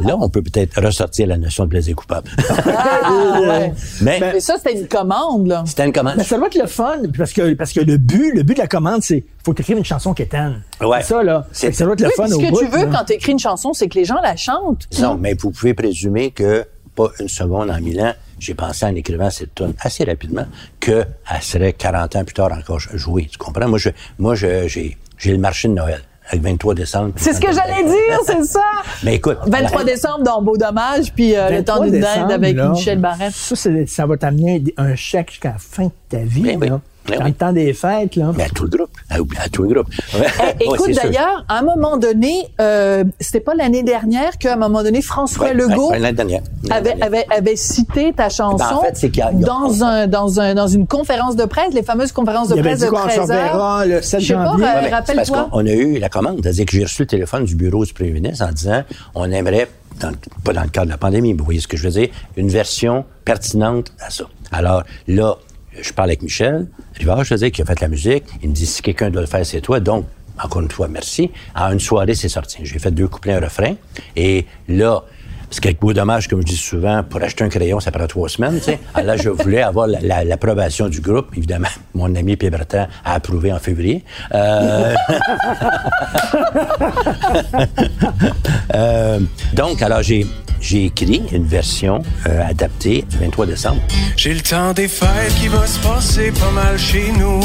[0.01, 2.29] Là, on peut peut-être ressortir la notion de plaisir coupable.
[2.49, 3.73] Ah, ouais.
[4.01, 5.63] mais, Mais ça, c'était une commande, là.
[5.67, 6.15] c'était une commande.
[6.17, 8.61] Mais ça doit être le fun, parce que, parce que le but, le but de
[8.61, 10.55] la commande, c'est faut écrire une chanson qui éteinte.
[10.81, 10.99] Ouais.
[11.03, 11.47] C'est ça, là.
[11.53, 12.99] C'est- Ça doit être le Oui, fun puis ce au que bout, tu veux là.
[12.99, 14.87] quand tu écris une chanson, c'est que les gens la chantent.
[15.01, 18.95] Non, mais vous pouvez présumer que, pas une seconde en mille ans, j'ai pensé en
[18.97, 20.47] écrivant cette tune assez rapidement
[20.81, 21.07] qu'elle
[21.41, 23.29] serait 40 ans plus tard encore jouée.
[23.31, 23.69] Tu comprends?
[23.69, 26.01] Moi, je, moi, je, j'ai, j'ai le marché de Noël.
[26.33, 27.13] Avec 23 décembre.
[27.17, 28.61] C'est ce que j'allais dire, c'est ça.
[29.03, 29.39] Mais écoute.
[29.49, 32.69] 23 la- décembre dans Beau Dommage, puis euh, le temps 23 d'une dinde avec là,
[32.69, 33.33] Michel Barrette.
[33.33, 36.57] Ça, c'est- ça va t'amener un chèque jusqu'à la fin de ta vie.
[36.57, 36.69] Oui.
[36.69, 36.81] là.
[37.09, 37.31] Dans oui.
[37.31, 38.31] le temps des fêtes, là.
[38.37, 38.97] Mais à tout le groupe.
[39.11, 39.89] À, à tout le groupe.
[40.15, 44.57] Eh, Ouais, écoute, d'ailleurs, à un moment donné, euh, c'était pas l'année dernière qu'à un
[44.57, 46.43] moment donné, François Ouais, Legault l'année dernière.
[46.71, 47.07] Avait, dernière.
[47.07, 50.69] avait, avait cité ta chanson Ben, en fait, a- a- dans, un, dans, un, dans
[50.69, 53.87] une conférence de presse, les fameuses conférences de presse de qu'on se 13 reverra heures.
[53.87, 54.65] le 7 Je sais pas, janvier?
[54.67, 55.49] euh, rappelle-toi.
[55.51, 58.13] qu'on a eu la commande, c'est-à-dire que j'ai reçu le téléphone du bureau du premier
[58.13, 58.83] ministre en disant
[59.17, 59.69] on aimerait,
[60.01, 60.13] dans
[60.45, 62.09] pas dans le cadre de la pandémie, mais vous voyez ce que je veux dire,
[62.37, 64.25] une version pertinente à ça.
[64.53, 65.37] Alors là,
[65.81, 66.67] je parle avec Michel
[67.01, 68.25] Rivard, je dire, qui a fait la musique.
[68.43, 69.81] Il me dit si quelqu'un doit le faire, c'est toi.
[69.81, 70.05] Donc,
[70.43, 71.31] encore une fois, merci.
[71.57, 72.59] En une soirée, c'est sorti.
[72.63, 73.75] J'ai fait deux couplets, un refrain.
[74.17, 75.03] Et là,
[75.49, 78.29] parce qu'avec beau dommage, comme je dis souvent, pour acheter un crayon, ça prend trois
[78.29, 78.79] semaines, tu sais.
[78.95, 81.29] Alors là, je voulais avoir la- la- l'approbation du groupe.
[81.37, 84.05] Évidemment, mon ami Pierre Breton a approuvé en février.
[84.35, 84.95] Euh,
[88.75, 89.19] euh,
[89.55, 90.27] donc, alors, j'ai,
[90.61, 93.81] j'ai écrit une version euh, adaptée du 23 décembre.
[94.17, 97.41] J'ai le temps des fêtes qui va se passer pas mal chez nous.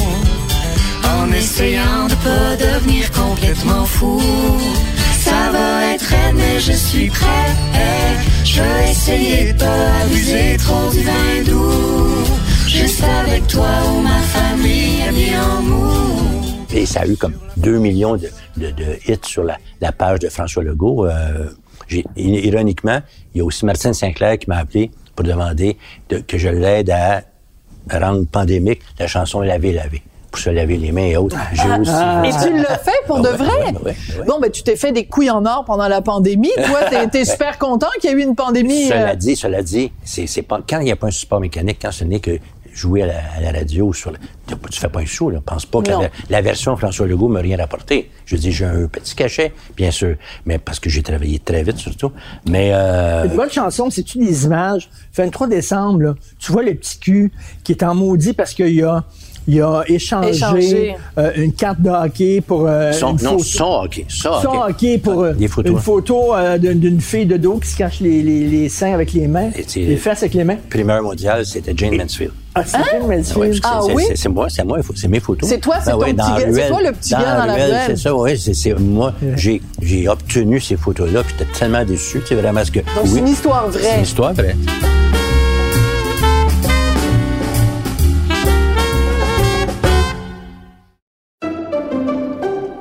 [1.03, 4.21] En essayant de pas devenir complètement fou.
[5.19, 7.25] Ça va être raide, mais je suis prêt.
[8.43, 12.25] Je vais essayer de pas abuser trop du vin doux.
[12.67, 16.65] Juste avec toi ou ma famille habillée en mou.
[16.73, 20.19] Et ça a eu comme 2 millions de, de- de hits sur la, la page
[20.19, 21.05] de François Legault.
[21.07, 21.49] Euh,
[22.15, 22.99] ironiquement,
[23.33, 25.77] il y a aussi Martine Sinclair qui m'a appelé pour demander
[26.09, 27.21] de- que je l'aide à
[27.91, 30.01] rendre pandémique la chanson Laver, laver.
[30.31, 31.37] Pour se laver les mains et autres.
[31.53, 31.91] J'ai aussi.
[31.91, 33.47] Et tu l'as fait pour de Ah vrai?
[33.47, 34.25] ouais, ouais, ouais.
[34.27, 36.51] Bon, ben, tu t'es fait des couilles en or pendant la pandémie.
[36.57, 38.87] Toi, t'es, super content qu'il y ait eu une pandémie.
[38.87, 41.39] Cela euh, dit, cela dit, c'est, c'est pas, quand il n'y a pas un support
[41.39, 42.37] mécanique, quand ce n'est que
[42.75, 45.39] jouer à la, à la radio sur la, tu tu fais pas un sou, là.
[45.43, 48.11] Pense pas que la, la version François Legault m'a rien rapporté.
[48.25, 50.17] Je dis, j'ai un petit cachet, bien sûr.
[50.45, 52.11] Mais parce que j'ai travaillé très vite, surtout.
[52.47, 54.89] Mais, euh, Une bonne chanson, c'est-tu des images?
[55.15, 57.31] 23 décembre, là, tu vois le petit cul
[57.63, 59.05] qui est en maudit parce qu'il a,
[59.47, 60.95] il a échangé, Échangé.
[61.17, 63.43] euh, une carte de hockey pour euh, son, une non, photo.
[63.43, 64.05] son hockey.
[64.09, 65.71] Son Son hockey pour euh, Des photos.
[65.71, 69.13] une photo euh, d'une fille de dos qui se cache les, les, les seins avec
[69.13, 70.57] les mains, les fesses avec les mains.
[70.69, 72.31] Primeur mondial, c'était Jane Mansfield.
[72.57, 73.59] Ah, c'est Jane Mansfield.
[73.63, 74.03] Ah c'est, oui?
[74.15, 75.49] c'est- moi, c'est moi, c'est mes photos.
[75.49, 77.53] C'est toi, c'est ton ouais, petit dans gars- c'est toi le petit gars dans la
[77.53, 77.81] ruelle.
[77.87, 79.13] C'est ça, oui, c'est, moi.
[79.35, 82.79] J'ai, j'ai obtenu ces photos-là, puis j'étais tellement déçu, c'est vraiment ce que.
[82.79, 83.81] Donc, oui, c'est une histoire vraie.
[83.83, 84.55] C'est une histoire vraie.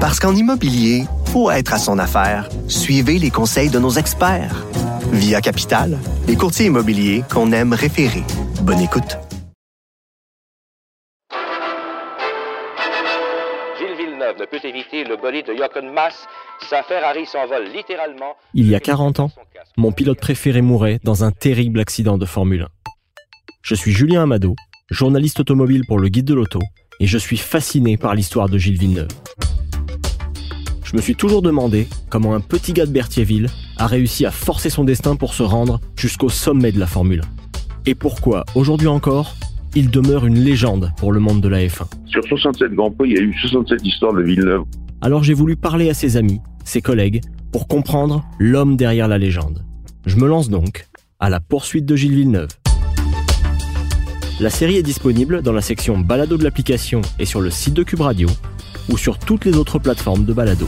[0.00, 2.48] Parce qu'en immobilier, faut être à son affaire.
[2.68, 4.64] Suivez les conseils de nos experts.
[5.10, 8.22] Via Capital, les courtiers immobiliers qu'on aime référer.
[8.62, 9.18] Bonne écoute.
[13.76, 16.14] Gilles Villeneuve ne peut éviter le bolide de Jochen Mass.
[16.70, 18.36] Sa Ferrari s'envole littéralement.
[18.54, 19.30] Il y a 40 ans,
[19.76, 22.68] mon pilote préféré mourait dans un terrible accident de Formule 1.
[23.62, 24.54] Je suis Julien Amado,
[24.90, 26.60] journaliste automobile pour le Guide de l'Auto,
[27.00, 29.08] et je suis fasciné par l'histoire de Gilles Villeneuve.
[30.90, 34.70] Je me suis toujours demandé comment un petit gars de Berthierville a réussi à forcer
[34.70, 37.90] son destin pour se rendre jusqu'au sommet de la Formule 1.
[37.90, 39.36] et pourquoi, aujourd'hui encore,
[39.74, 41.84] il demeure une légende pour le monde de la F1.
[42.06, 44.62] Sur 67 Grands Prix, il y a eu 67 histoires de Villeneuve.
[45.02, 47.20] Alors j'ai voulu parler à ses amis, ses collègues,
[47.52, 49.66] pour comprendre l'homme derrière la légende.
[50.06, 50.86] Je me lance donc
[51.20, 52.48] à la poursuite de Gilles Villeneuve.
[54.40, 57.82] La série est disponible dans la section balado de l'application et sur le site de
[57.82, 58.28] Cube Radio
[58.88, 60.66] ou sur toutes les autres plateformes de balado.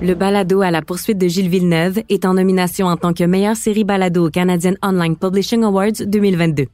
[0.00, 3.56] Le balado à la poursuite de Gilles Villeneuve est en nomination en tant que meilleure
[3.56, 6.66] série balado au Canadian Online Publishing Awards 2022.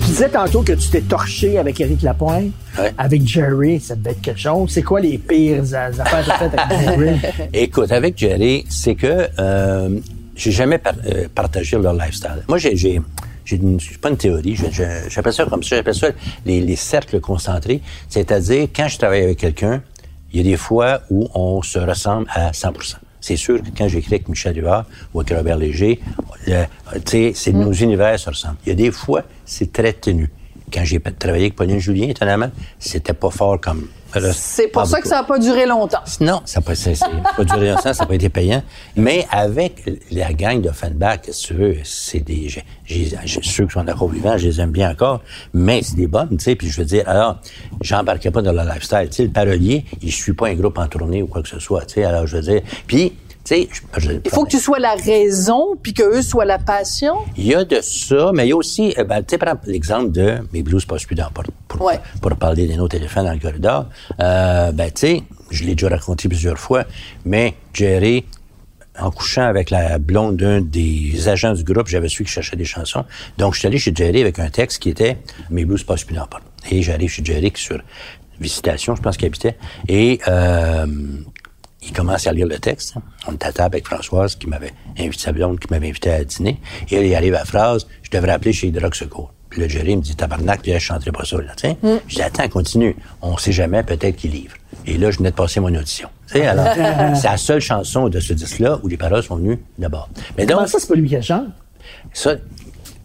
[0.00, 2.92] Tu disais tantôt que tu t'es torché avec Éric Lapointe, Ouais.
[2.98, 4.70] avec Jerry, ça devait être quelque chose.
[4.70, 7.48] C'est quoi les pires affaires que tu faites avec Jerry?
[7.52, 9.98] Écoute, avec Jerry, c'est que euh,
[10.36, 12.42] j'ai jamais par- euh, partagé leur lifestyle.
[12.48, 13.00] Moi, j'ai, j'ai,
[13.44, 16.08] j'ai une, pas une théorie, je- je- j'appelle ça comme ça, j'appelle ça
[16.44, 17.80] les, les cercles concentrés.
[18.08, 19.82] C'est-à-dire, quand je travaille avec quelqu'un,
[20.32, 23.88] il y a des fois où on se ressemble à 100% c'est sûr que quand
[23.88, 25.98] j'écris avec Michel Huard ou avec Robert Léger,
[26.46, 26.64] le-
[27.04, 28.56] tu sais, c'est nos univers se ressemblent.
[28.64, 30.30] Il y a des fois, c'est très tenu.
[30.72, 33.88] Quand j'ai travaillé avec Pauline Julien, étonnamment, c'était pas fort comme...
[34.32, 36.02] C'est pour ça que ça n'a pas duré longtemps.
[36.20, 36.74] Non, ça n'a pas,
[37.44, 38.62] duré longtemps, ça n'a pas été payant.
[38.96, 42.48] Mais avec la gang d'Offenbach, qu'est-ce que tu veux, c'est des...
[42.88, 46.44] ceux qui sont encore vivants, je les aime bien encore, mais c'est des bonnes, tu
[46.44, 47.38] sais, puis je veux dire, alors,
[47.80, 49.08] j'embarquais pas dans leur lifestyle.
[49.10, 51.58] Tu sais, le parolier, il suit pas un groupe en tournée ou quoi que ce
[51.58, 52.62] soit, tu sais, alors je veux dire...
[52.86, 53.12] Puis,
[53.48, 53.68] sais...
[54.24, 57.14] Il faut que tu sois la raison, puis qu'eux soient la passion.
[57.36, 59.60] il y a de ça, mais il y a aussi, euh, ben, tu sais, exemple,
[59.66, 62.00] l'exemple de mes blues passent plus dans pour, Ouais.
[62.20, 63.86] pour parler des nos téléphones dans le corridor.
[64.20, 66.84] Euh, ben, tu sais, je l'ai déjà raconté plusieurs fois,
[67.24, 68.24] mais Jerry,
[68.98, 72.64] en couchant avec la blonde d'un des agents du groupe, j'avais su qu'il cherchait des
[72.64, 73.04] chansons.
[73.36, 75.18] Donc, je suis allé chez Jerry avec un texte qui était
[75.50, 76.44] Mes blues passent plus dans la porte.
[76.70, 77.78] Et j'arrive chez Jerry qui, sur
[78.40, 79.56] Visitation, je pense qu'il habitait.
[79.88, 80.86] Et euh,
[81.86, 82.94] il commence à lire le texte.
[83.26, 86.24] On était à table avec Françoise, qui m'avait invité, sa blonde, qui m'avait invité à
[86.24, 86.60] dîner.
[86.90, 89.32] Et là, il arrive à la phrase, je devrais appeler chez Hydrox Secours.
[89.50, 91.76] Puis là, Jerry me dit, tabarnak, puis là, je chanterai pas ça, là, tu sais.
[92.08, 92.96] Je dis, attends, continue.
[93.22, 94.56] On sait jamais, peut-être qu'il livre.
[94.86, 96.08] Et là, je venais de passer mon audition.
[96.26, 96.66] Tu sais, alors,
[97.16, 100.08] c'est la seule chanson de ce disque-là où les paroles sont venues d'abord.
[100.36, 101.46] Mais donc, Comment ça, c'est pas lui qui chante?
[102.12, 102.34] ça,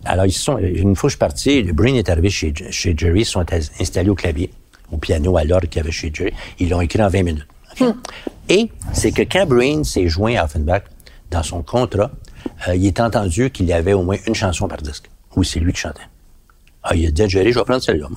[0.04, 2.96] alors, ils sont, une fois que je suis parti, le Brain est arrivé chez, chez
[2.98, 3.46] Jerry, ils sont
[3.80, 4.50] installés au clavier,
[4.92, 6.34] au piano, à l'orgue qu'il y avait chez Jerry.
[6.60, 7.48] Ils l'ont écrit en 20 minutes.
[7.80, 7.88] OK?
[8.52, 10.82] Et c'est que quand Brain s'est joint à Offenbach,
[11.30, 12.12] dans son contrat,
[12.68, 15.10] euh, il est entendu qu'il y avait au moins une chanson par disque.
[15.38, 16.02] Oui, c'est lui qui chantait.
[16.84, 18.08] Ah, il a dit à Jerry, je vais prendre celle-là.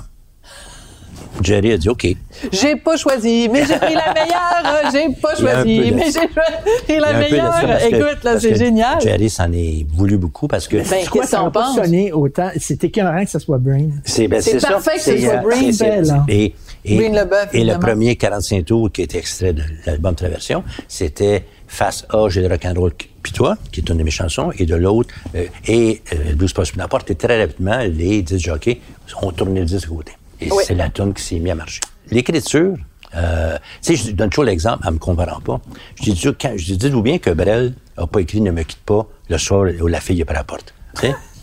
[1.41, 2.07] Jerry a dit, OK.
[2.53, 4.91] J'ai pas choisi, mais j'ai pris la meilleure.
[4.93, 7.61] J'ai pas choisi, mais j'ai a la meilleure.
[7.61, 9.01] que- Écoute, là, c'est génial.
[9.01, 10.79] Jerry s'en est voulu beaucoup parce que...
[10.79, 11.77] Ben, qu'est-ce pas penses?
[11.77, 12.51] sonner autant?
[12.59, 13.89] C'est écœurant que ça soit Brain.
[14.05, 15.73] C'est ben, parfait que ce C'est, soit euh, Brain
[16.85, 22.29] Et, Leboeuf, le premier 45 tours qui était extrait de l'album Traversion, c'était Face A,
[22.29, 22.93] j'ai le rock'n'roll
[23.25, 26.53] puis toi, qui est une de mes chansons, et de l'autre, euh, et euh, Blues
[26.53, 28.81] Passe n'importe, et très rapidement, les 10 jockeys
[29.23, 30.13] ont tourné le disque à côté.
[30.43, 30.63] Et Oui.
[30.67, 31.81] c'est la tune qui s'est mise à marcher.
[32.11, 32.77] L'écriture,
[33.17, 35.59] euh, tu sais, je donne toujours l'exemple en me comparant pas.
[35.97, 38.63] Je dis, toujours, quand, je dis, dites-vous bien que Brel a pas écrit Ne me
[38.63, 40.75] quitte pas le soir où la fille est par la porte.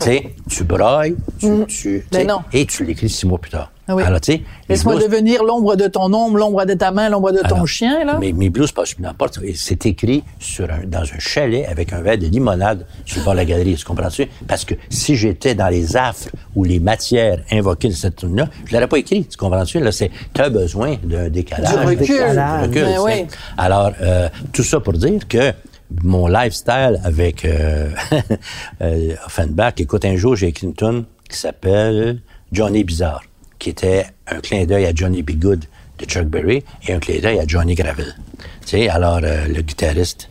[0.04, 2.40] Tu sais, brailles, tu, tu, tu Mais non.
[2.52, 3.70] et tu l'écris six mois plus tard.
[3.88, 4.04] Ah oui.
[4.04, 7.40] Alors, tu sais, Laisse-moi devenir l'ombre de ton ombre, l'ombre de ta main, l'ombre de
[7.40, 8.16] ton chien, là.
[8.18, 9.40] Mes, mes blues passent plus n'importe.
[9.56, 13.34] C'est écrit sur un, dans un chalet avec un verre de limonade sur le bord
[13.34, 13.74] de la galerie.
[13.74, 14.28] Tu comprends-tu?
[14.46, 18.48] Parce que si j'étais dans les affres ou les matières invoquées de cette tune là
[18.66, 19.26] je l'aurais pas écrit.
[19.26, 19.80] Tu comprends-tu?
[19.80, 21.72] Là, c'est, t'as besoin d'un décalage.
[21.72, 21.98] Du recul.
[21.98, 22.62] décalage.
[22.68, 23.26] Recul, Ben oui.
[23.58, 25.52] Alors, euh, tout ça pour dire que
[26.02, 27.90] mon lifestyle avec euh,
[28.82, 32.20] euh, Offenbach, écoute, un jour, j'ai écrit une tune qui s'appelle
[32.52, 33.22] Johnny Bizarre,
[33.58, 35.32] qui était un clin d'œil à Johnny B.
[35.32, 35.64] Good
[35.98, 38.14] de Chuck Berry et un clin d'œil à Johnny Gravel.
[38.62, 40.28] Tu sais, alors, euh, le guitariste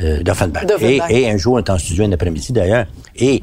[0.00, 0.64] euh, d'Offenbach.
[1.10, 3.42] Et, un jour, on est en studio un après-midi d'ailleurs, et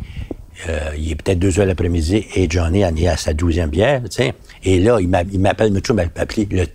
[0.98, 4.16] il est peut-être deux heures l'après-midi et Johnny en est à sa douzième bière, tu
[4.18, 4.34] sais.
[4.64, 6.66] Et là, il m'a- il m'appelle, il m'a appelé le.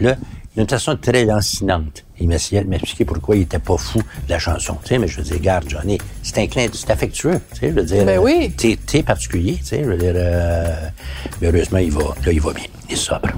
[0.00, 0.16] Là,
[0.56, 2.04] il a une façon très lancinante.
[2.20, 4.98] Il m'essayait de m'expliquer pourquoi il était pas fou de la chanson, tu sais.
[4.98, 7.68] Mais je veux dire, garde, Johnny, c'est un clin, c'est affectueux, tu sais.
[7.68, 8.52] Je veux dire, Ben euh, oui.
[8.56, 9.84] t'es, t'es particulier, tu sais.
[9.84, 10.88] Je veux dire, euh,
[11.40, 12.64] mais heureusement, il va, là, il va bien.
[12.88, 13.28] Il est sobre.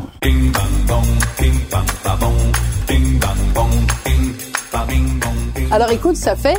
[5.71, 6.59] Alors écoute, ça fait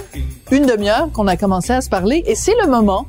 [0.51, 3.07] une demi-heure qu'on a commencé à se parler et c'est le moment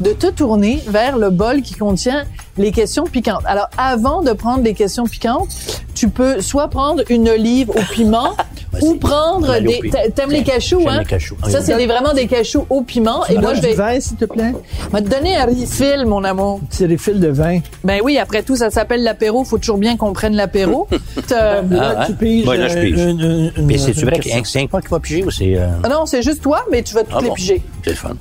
[0.00, 2.24] de te tourner vers le bol qui contient
[2.56, 3.42] les questions piquantes.
[3.46, 5.48] Alors avant de prendre les questions piquantes,
[5.94, 8.32] tu peux soit prendre une olive au piment
[8.82, 9.80] Ou prendre des.
[10.16, 10.98] T'aimes les cachous, hein?
[10.98, 11.36] les cachous.
[11.48, 13.24] Ça, c'est des- vraiment des cachous au piment.
[13.28, 13.70] Et moi, je vais.
[13.70, 14.52] du vin, s'il te plaît?
[14.92, 16.58] Vais te donner un refill, mon amour.
[16.70, 17.60] C'est des fils de vin.
[17.84, 19.44] Ben oui, après tout, ça s'appelle l'apéro.
[19.44, 20.88] Faut toujours bien qu'on prenne l'apéro.
[21.30, 22.16] Là, Ah, tu hein?
[22.18, 22.46] piges.
[22.46, 23.52] Là, je euh, pige.
[23.62, 25.54] Mais c'est-tu vrai que c'est un quoi qui va piger ou c'est...
[25.56, 27.62] euh, Ah non, c'est juste toi, mais tu vas toutes ah les bon, piger.
[27.82, 28.16] C'est le fun.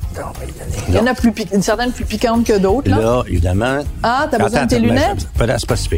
[0.90, 3.00] Il y en a plus une certaine plus piquante que d'autres, là.
[3.00, 3.80] Là, évidemment...
[4.02, 5.28] Ah, t'as besoin de tes lunettes?
[5.38, 5.90] ben, c'est- pas si.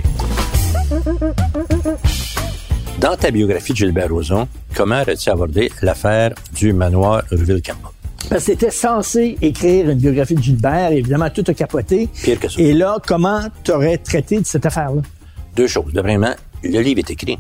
[3.00, 7.92] Dans ta biographie de Gilbert Rozon, comment as-tu abordé l'affaire du manoir Ruville-Campbell?
[8.30, 12.10] Parce que t'étais censé écrire une biographie de Gilbert, et évidemment, tout a capoté.
[12.24, 12.60] Pire que ça.
[12.60, 15.02] Et là, comment t'aurais traité de cette affaire-là?
[15.56, 15.92] Deux choses.
[15.94, 17.38] Premièrement, le livre est écrit.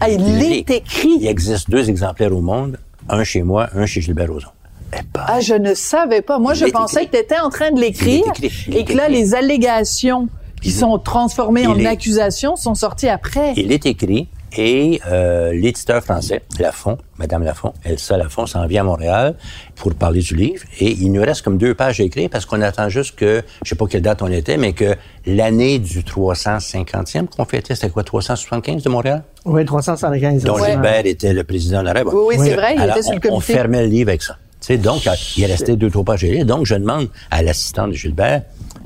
[0.00, 1.16] Ah, il Il est écrit.
[1.20, 2.78] Il existe deux exemplaires au monde,
[3.16, 4.48] un chez moi, un chez Gilbert Rozon.
[4.92, 6.38] Eh ben, Ah, je ne savais pas.
[6.38, 7.06] Moi, Il je pensais écrit.
[7.12, 8.64] que tu étais en train de l'écrire Il est écrit.
[8.68, 9.20] Il et que là, écrit.
[9.20, 10.28] les allégations
[10.62, 13.52] qui sont transformées en est- accusations sont sorties après.
[13.56, 18.84] Il est écrit et euh, l'éditeur français, Lafont, Madame Lafont, Elsa Lafont, s'en vient à
[18.84, 19.34] Montréal
[19.76, 20.64] pour parler du livre.
[20.80, 23.68] Et il nous reste comme deux pages à écrire parce qu'on attend juste que, je
[23.68, 28.02] sais pas quelle date on était, mais que l'année du 350e qu'on fêtait, c'était quoi,
[28.04, 29.22] 375 de Montréal?
[29.44, 30.72] Oui, 375 dont Ouais.
[30.72, 32.18] Gilbert était le président de la République.
[32.18, 33.52] Oui, oui, c'est vrai, il Alors, était sur le on- On comité.
[33.52, 34.36] fermait le livre avec ça.
[34.60, 36.44] Tu sais, donc, euh, il est resté deux, trois pages à lire.
[36.44, 38.42] Donc, je demande à l'assistante de Gilbert,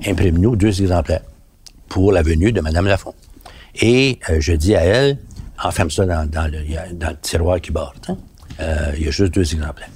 [0.06, 1.22] imprime-nous deux exemplaires
[1.88, 3.14] pour la venue de Mme Lafont.
[3.80, 5.18] Et euh, je dis à elle,
[5.64, 6.78] enferme ça dans, le, il
[7.22, 7.96] tiroir qui borde.
[8.08, 8.16] hein.
[8.60, 9.88] Euh, il y a juste deux exemplaires.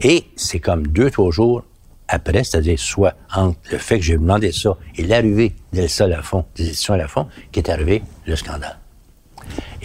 [0.00, 1.64] Et c'est comme deux, trois jours
[2.08, 6.68] après, c'est-à-dire soit entre le fait que j'ai demandé ça et l'arrivée d'Elsa Lafont, des
[6.68, 8.78] éditions Lafont, qui est arrivé le scandale.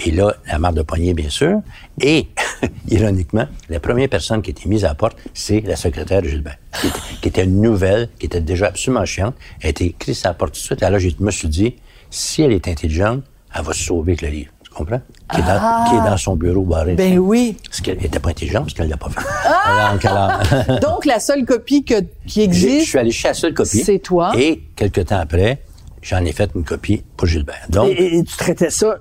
[0.06, 1.62] Et là, la marque de poignée, bien sûr.
[2.02, 2.28] Et,
[2.88, 6.58] ironiquement, la première personne qui a été mise à la porte, c'est la secrétaire Gilbert,
[6.80, 9.36] qui était, qui était une nouvelle, qui était déjà absolument chiante.
[9.62, 10.84] Elle a été écrite à la porte tout de suite.
[10.84, 11.76] Alors, je me suis dit,
[12.10, 14.52] si elle est intelligente, elle va se sauver avec le livre.
[14.76, 15.02] Comprends?
[15.34, 16.96] Qui est dans, qui est dans son bureau barré.
[16.96, 17.58] Ben oui.
[17.66, 19.22] Parce qu'elle n'était pas intelligente, parce qu'elle ne l'a pas fait.
[19.66, 19.98] Alors,
[20.68, 23.54] alors, Donc, la seule copie que, qui j'ai- je existe, suis allé chercher la seule
[23.54, 23.84] copie.
[23.84, 24.34] C'est toi.
[24.38, 25.62] Et, quelques temps après,
[26.02, 27.66] j'en ai fait une copie pour Gilbert.
[27.70, 28.98] Donc, et tu traitais ça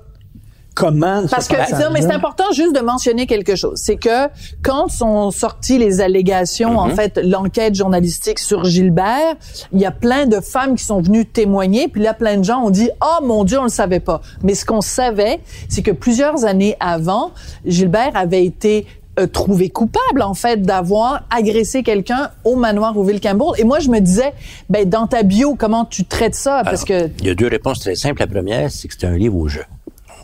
[0.74, 1.22] comment?
[1.22, 4.28] ce Parce que non, mais c'est important juste de mentionner quelque chose, c'est que
[4.62, 9.36] quand sont sorties les allégations, en fait, l'enquête journalistique sur Gilbert,
[9.72, 12.62] il y a plein de femmes qui sont venues témoigner, puis là plein de gens
[12.62, 15.90] ont dit "Oh mon dieu, on le savait pas." Mais ce qu'on savait, c'est que
[15.90, 17.32] plusieurs années avant,
[17.64, 18.86] Gilbert avait été
[19.18, 23.88] euh, trouvé coupable en fait d'avoir agressé quelqu'un au manoir au Campbell et moi je
[23.88, 24.32] me disais
[24.68, 27.46] ben dans ta bio comment tu traites ça parce Alors, que Il y a deux
[27.46, 28.18] réponses très simples.
[28.18, 29.62] La première, c'est que c'est un livre au jeu.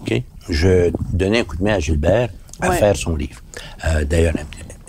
[0.01, 0.21] OK?
[0.51, 2.29] Je donnais un coup de main à Gilbert
[2.61, 2.77] à Ouais.
[2.77, 3.41] faire son livre.
[3.87, 4.35] Euh, D'ailleurs,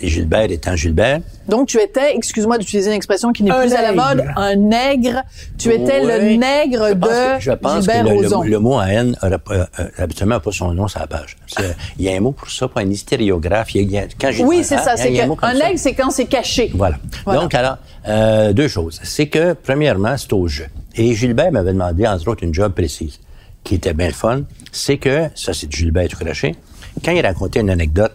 [0.00, 3.92] Gilbert étant Gilbert, Donc, tu étais, excuse-moi d'utiliser une expression qui n'est plus à la
[3.92, 5.22] mode, un nègre.
[5.58, 8.42] Tu étais le nègre je pense de que, je pense Gilbert que le, Rozon.
[8.42, 8.80] le, le mot
[9.52, 11.36] euh, euh, habituellement, n'a pas son nom sur la page.
[11.98, 12.90] Il y a un mot pour ça, pas un
[13.90, 14.96] y a, a- quand oui, c'est ça.
[14.96, 16.70] C'est un nègre, c'est quand c'est caché.
[16.74, 16.96] Voilà.
[17.24, 17.40] Voilà.
[17.40, 19.00] Donc, alors, euh, deux choses.
[19.04, 20.66] C'est que, premièrement, c'est au jeu.
[20.96, 23.20] Et Gilbert m'avait demandé, entre autres, une job précise,
[23.64, 24.42] qui était bien le fun.
[24.72, 26.54] C'est que, ça, c'est Gilbert craché,
[27.04, 28.12] quand il racontait une anecdote,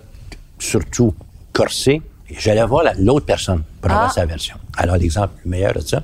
[0.59, 1.13] surtout
[1.53, 2.01] corsée,
[2.37, 4.13] j'allais voir la- l'autre personne pour avoir Ah.
[4.13, 4.57] sa version.
[4.75, 6.03] Alors, l'exemple le meilleur de ça,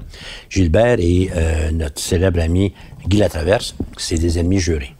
[0.49, 2.73] Gilbert et euh, notre célèbre ami
[3.07, 4.95] Guy Latraverse, c'est des ennemis jurés.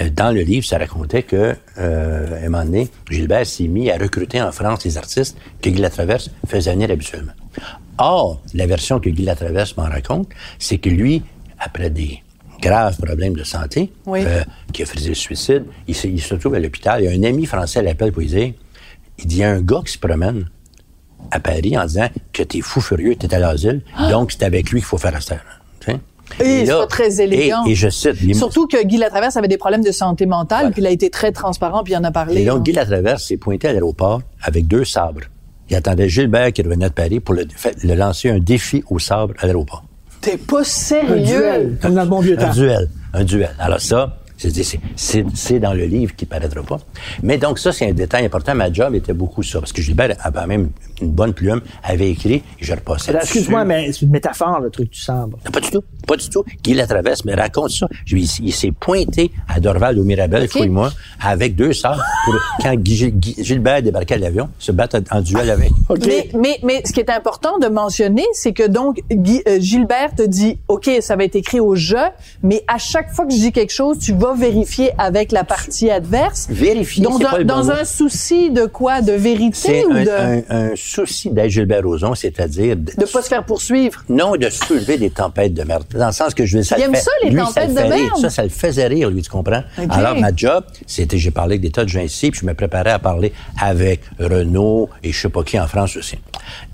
[0.00, 3.90] Euh, Dans le livre, ça racontait que, euh, à un moment donné, Gilbert s'est mis
[3.90, 7.32] à recruter en France les artistes que Guy Latraverse faisait venir habituellement.
[7.98, 11.22] Or, la version que Guy Latraverse m'en raconte, c'est que lui,
[11.58, 12.22] après des
[12.60, 14.20] graves problèmes de santé, Oui.
[14.24, 14.42] euh,
[14.72, 17.02] qui a fait le suicide, il, se- il se trouve à l'hôpital.
[17.02, 18.52] Il y a un ami français l'appelle pour lui dire,
[19.18, 20.46] il dit, il y a un gars qui se promène
[21.30, 24.80] à Paris en disant que t'es fou furieux, t'es à l'asile, donc c'est avec lui
[24.80, 25.42] qu'il faut faire affaire.
[25.88, 25.92] Ah!
[26.44, 27.64] Et c'est pas très élégant.
[27.66, 30.72] Et, et je cite, les- Surtout que Guy Latraverse avait des problèmes de santé mentale,
[30.72, 32.42] puis il a été très transparent, puis il en a parlé.
[32.42, 32.62] Et donc, hein.
[32.62, 35.20] Guy Latraverse s'est pointé à l'aéroport avec deux sabres.
[35.70, 37.46] Il attendait Gilbert qui revenait de Paris pour le,
[37.84, 39.84] le lancer un défi au sabre à l'aéroport.
[40.20, 41.24] T'es pas Un sérieux.
[41.24, 42.48] duel, comme dans le bon vieux temps.
[42.48, 42.88] Un duel.
[43.12, 43.50] Un duel.
[43.58, 46.78] Alors ça, c'est- c'est- c'est c'est dans le livre qui paraîtra pas.
[47.22, 48.54] Mais donc ça, c'est un détail important.
[48.54, 49.60] Ma job était beaucoup ça.
[49.60, 50.70] Parce que Gilbert avait même
[51.02, 54.70] une bonne plume, avait écrit, et je repassais Alors, Excuse-moi, mais c'est une métaphore, le
[54.70, 55.38] truc du sabre.
[55.44, 55.82] Non, Pas du tout.
[56.06, 56.44] Pas du tout.
[56.62, 57.86] Guy Latraverse me raconte ça.
[58.04, 60.50] Je, lui- il, il s'est pointé à Dorval au Mirabel, Ok.
[60.52, 65.20] fouille-moi, avec deux sabres pour, quand Guy- Guy- Gilbert débarquait à l'avion, se battre en
[65.20, 65.70] duel avec.
[66.06, 70.14] Mais, mais, mais ce qui est important de mentionner, c'est que donc Guy- euh, Gilbert
[70.14, 71.96] te dit, OK, ça va être écrit au jeu,
[72.42, 75.90] mais à chaque fois que je dis quelque chose, tu vas vérifier avec la partie
[75.90, 76.46] adverse.
[76.50, 79.00] Vérifier, Dans, pas le bon dans un souci de quoi?
[79.02, 83.22] De vérité ou un, de un- un souci d'être Gilbert Rozon, c'est-à-dire de, de pas
[83.22, 84.02] se faire poursuivre?
[84.08, 85.84] non de soulever des tempêtes de merde.
[85.94, 86.76] Dans le sens que je veux ça.
[86.78, 88.20] Il aime fait- ça, les lui, tempêtes le de merde?
[88.20, 89.62] Ça, ça le faisait rire, lui, tu comprends?
[89.90, 92.54] Alors, ma job, c'était, j'ai parlé avec des tas de gens ici, puis je me
[92.54, 96.16] préparais à parler avec Renault et je sais pas qui en France aussi.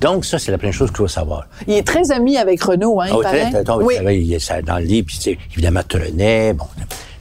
[0.01, 1.47] Donc, ça, c'est la première chose qu'il faut savoir.
[1.67, 3.51] Il est très ami avec Renaud, hein, il Oh, paraît.
[3.51, 4.37] très, très, très, oui.
[4.41, 6.65] ça dans le livre, puis évidemment, Trenet, bon,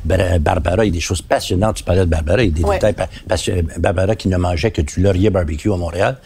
[0.06, 1.76] Barbara, il y a des choses passionnantes.
[1.78, 2.76] Tu parlais de Barbara, il y a des Ouais.
[2.76, 2.94] détails.
[2.94, 6.18] pa- Parce que Barbara qui ne mangeait que du laurier barbecue à Montréal,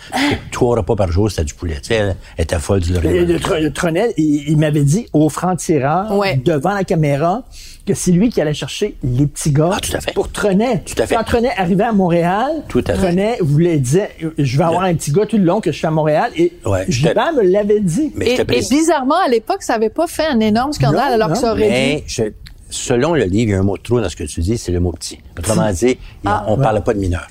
[0.51, 1.75] trois repas par jour, c'était du poulet.
[1.81, 3.09] Tu sais, elle était folle du laurier.
[3.11, 3.49] Le, le, barbecue.
[3.53, 6.35] Tr- le Tronel, il, il m'avait dit au franc-tireur, Ouais.
[6.43, 7.43] devant la caméra,
[7.85, 10.11] que c'est lui qui allait chercher les petits gars Ah, tout à fait.
[10.13, 10.81] pour Trenet.
[10.85, 11.15] Tout à fait.
[11.15, 12.97] Quand Trenet arrivait à Montréal, Tout à fait.
[12.97, 14.07] Trenet voulait dire,
[14.39, 16.31] je vais avoir un petit gars tout le long que je suis à Montréal.
[16.35, 18.11] Et Ouais, Gilbert me l'avait dit.
[18.15, 21.09] Mais Et, je te et bizarrement, à l'époque, ça avait pas fait un énorme scandale,
[21.09, 21.33] Non, alors non.
[21.35, 21.69] que ça aurait dû.
[21.69, 22.23] Mais je-
[22.69, 24.57] selon le livre, il y a un mot de trop dans ce que tu dis,
[24.57, 25.19] c'est le mot petit.
[25.37, 26.45] Autrement dit, Ah.
[26.47, 27.27] on ne parle pas de mineurs,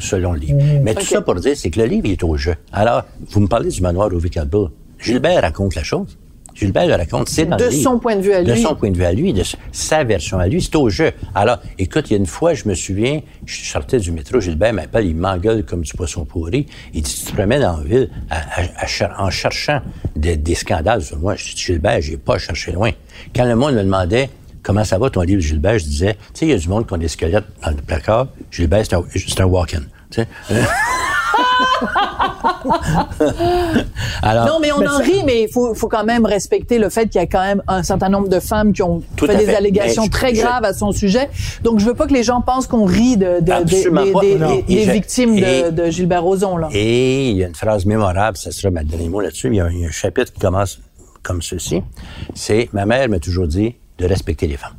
[0.00, 0.58] selon le livre.
[0.82, 2.54] Mais tout ça pour dire, c'est que le livre il est au jeu.
[2.72, 4.68] Alors, vous me parlez du manoir au Campbell.
[4.98, 6.16] Gilbert raconte la chose.
[6.54, 7.82] Gilbert le raconte, c'est dans De le livre.
[7.82, 8.62] son point de vue à De lui.
[8.62, 9.42] son point de vue à lui, de
[9.72, 11.10] sa version à lui, c'est au jeu.
[11.34, 14.72] Alors, écoute, il y a une fois, je me souviens, je sortais du métro, Gilbert
[14.72, 16.64] m'appelle, il m'engueule comme du poisson pourri.
[16.94, 19.82] Il dit, tu te promènes en ville à- à- à cher- en cherchant
[20.16, 21.34] des, des scandales sur moi.
[21.36, 22.90] Je dis, Gilbert, j'ai pas cherché loin.
[23.34, 24.30] Quand le monde me demandait,
[24.66, 26.86] comment ça va ton livre, Gilbert, je disais, tu sais, il y a du monde
[26.88, 28.26] qui ont des squelettes dans le placard.
[28.50, 29.82] Gilbert, c'est un, c'est un walk-in.
[30.10, 30.26] Tu sais.
[34.22, 36.88] Alors, Non, mais on Mais en rit, mais il faut, faut quand même respecter le
[36.88, 39.50] fait qu'il y a quand même un certain nombre de femmes qui ont fait des
[39.54, 41.28] allégations je- très je- graves à son sujet.
[41.62, 43.82] Donc, je veux pas que les gens pensent qu'on rit de, de- des-
[44.86, 46.68] je- victimes de, et- de Gilbert Rozon, là.
[46.72, 49.48] Et il y a une phrase mémorable, ça sera ma dernier mot là-dessus.
[49.48, 50.80] Il y, a un, il y a un chapitre qui commence
[51.22, 51.82] comme ceci.
[52.34, 54.76] C'est Ma mère m'a toujours dit de respecter les femmes.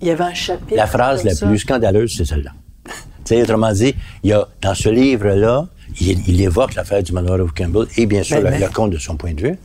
[0.00, 0.76] Il y avait un chapitre.
[0.76, 1.46] La phrase la ça.
[1.46, 2.52] plus scandaleuse, c'est celle-là.
[2.86, 2.92] tu
[3.24, 5.66] sais, autrement dit, il y a, dans ce livre-là,
[6.00, 8.90] il, il évoque l'affaire du manoir of Campbell et bien sûr le, mais- le conte
[8.90, 9.58] de son point de vue.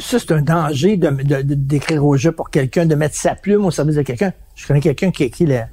[0.00, 3.34] Ça, c'est un danger de, de- de- d'écrire au jeu pour quelqu'un, de mettre sa
[3.34, 4.32] plume au service de quelqu'un.
[4.56, 5.68] Je connais quelqu'un qui a écrit la-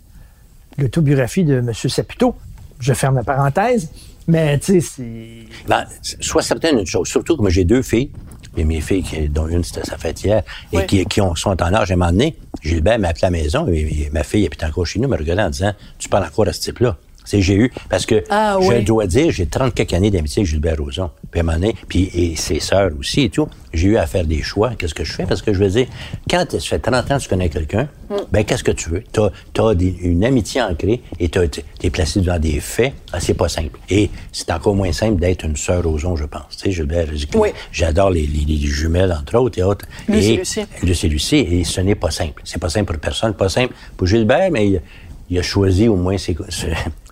[0.77, 1.71] l'autobiographie de M.
[1.73, 2.35] Saputo.
[2.79, 3.89] Je ferme la parenthèse.
[4.27, 5.45] Mais, tu sais, c'est...
[5.67, 5.85] Ben,
[6.21, 8.11] sois certain d'une chose, surtout que moi j'ai deux filles,
[8.59, 10.43] et mes filles, qui- dont une c'était sa fête hier,
[10.73, 10.85] et Oui.
[10.85, 13.37] qui, qui ont, sont en âge à un moment donné, Gilbert m'a appelé à la
[13.37, 16.25] maison, et, et ma fille habite encore chez nous, me regardait en disant Tu parles
[16.25, 16.97] encore à ce type-là.
[17.29, 18.83] C'est j'ai eu, parce que Ah, je oui.
[18.83, 21.11] dois dire, j'ai 30 quelques années d'amitié avec Gilbert Rozon.
[21.29, 21.41] Puis
[21.87, 24.71] puis et ses sœurs aussi et tout, j'ai eu à faire des choix.
[24.75, 25.25] Qu'est-ce que je fais?
[25.27, 25.85] Parce que je veux dire,
[26.27, 28.15] quand ça fait 30 ans que tu connais quelqu'un, Mm.
[28.31, 29.03] ben qu'est-ce que tu veux?
[29.13, 31.39] Tu as, une amitié ancrée et tu
[31.83, 32.93] es placé dans des faits.
[33.13, 33.77] Ah, c'est pas simple.
[33.91, 36.57] Et c'est encore moins simple d'être une sœur Rozon, je pense.
[36.57, 37.05] Tu sais, Gilbert,
[37.35, 37.49] Oui.
[37.71, 39.85] j'adore les, les- les jumelles, entre autres, et autres.
[40.07, 40.61] Lucie, et, Lucie.
[40.81, 42.41] Lucie, Lucie, et ce n'est pas simple.
[42.43, 44.81] C'est pas simple pour personne, pas simple pour Gilbert, mais il,
[45.29, 46.35] il a choisi au moins ses,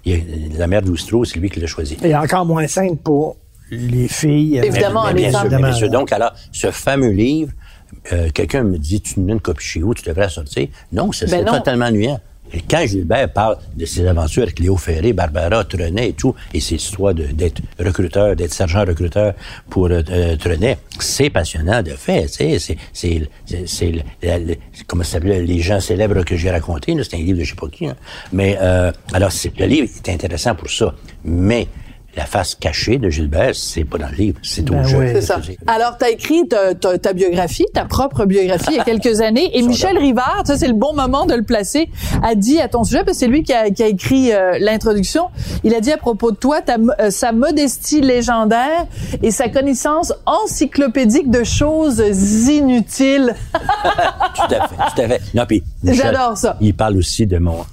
[0.05, 1.97] la mère d'Oustro, c'est lui qui l'a choisi.
[2.03, 3.37] Et encore moins simple pour
[3.71, 4.61] les filles.
[4.63, 5.89] Évidemment, Mais les bien sûr, mais bien sûr.
[5.89, 7.51] Donc, alors, ce fameux livre,
[8.13, 10.67] euh, quelqu'un me dit, tu n'as une copie chez vous, tu devrais la sortir.
[10.91, 12.19] Non, c'est Ben totalement ennuyant.
[12.69, 16.75] Quand Gilbert parle de ses aventures avec Léo Ferré, Barbara, Trenet et tout, et ses
[16.75, 19.33] histoires d'être recruteur, d'être sergent recruteur
[19.69, 22.27] pour euh, Trenet, c'est passionnant de fait.
[22.27, 23.27] C'est,
[24.87, 26.95] comment ça s'appelait, les gens célèbres que j'ai racontés.
[27.03, 27.85] C'est un livre de je sais pas qui.
[27.87, 27.95] hein.
[28.31, 30.93] Mais euh, alors, le livre est intéressant pour ça.
[31.23, 31.67] Mais
[32.17, 34.97] la face cachée de Gilbert, c'est pas dans le livre, c'est au Ben jeu.
[34.97, 35.05] oui.
[35.13, 35.39] C'est ça.
[35.67, 39.21] Alors, tu as écrit ta, ta- ta biographie, ta propre biographie, il y a quelques
[39.21, 39.55] années.
[39.57, 41.89] Et Michel Rivard, ça c'est le bon moment de le placer,
[42.23, 44.57] a dit à ton sujet, parce que c'est lui qui a, qui a écrit euh,
[44.59, 45.27] l'introduction,
[45.63, 48.87] il a dit à propos de toi, ta, euh, sa modestie légendaire
[49.21, 51.99] et sa connaissance encyclopédique de choses
[52.49, 53.35] inutiles.
[53.53, 55.21] Tout à fait, tout à fait.
[55.33, 56.57] Non, puis Michel, J'adore ça.
[56.61, 57.65] Il parle aussi de mon...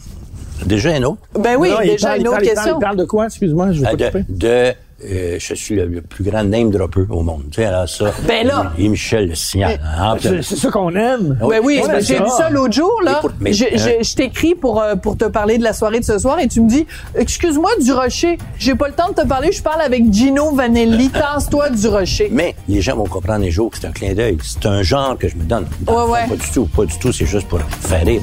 [0.64, 1.18] Déjà un autre?
[1.38, 2.78] Ben oui, Non, déjà parle- une autre parle- il parle- question.
[2.78, 3.26] Il parle de quoi?
[3.26, 4.24] Excuse-moi, je vais Euh, pas de, couper.
[4.30, 4.72] de,
[5.04, 7.42] euh, je suis le, le plus grand name dropper au monde.
[7.50, 8.06] Tu sais, alors ça.
[8.26, 8.72] Ben là.
[8.78, 9.78] Et Michel le signale.
[9.84, 11.36] hein, C'est ça qu'on aime.
[11.40, 13.14] Ben oui, aime j'ai vu ça l'autre jour là.
[13.16, 13.68] Mais pour- mais, je hein.
[14.00, 16.48] je- je t'écris pour euh, pour te parler de la soirée de ce soir et
[16.48, 19.82] tu me dis excuse-moi du Rocher, j'ai pas le temps de te parler, je parle
[19.82, 22.28] avec Gino Vanelli, tasse-toi du Rocher.
[22.32, 24.38] Mais les gens vont comprendre les jours que c'est un clin d'œil.
[24.42, 25.66] C'est un genre que je me donne.
[25.80, 26.28] Dans Ouais, fond, ouais.
[26.38, 27.12] Pas du tout, pas du tout.
[27.12, 28.22] C'est juste pour faire rire.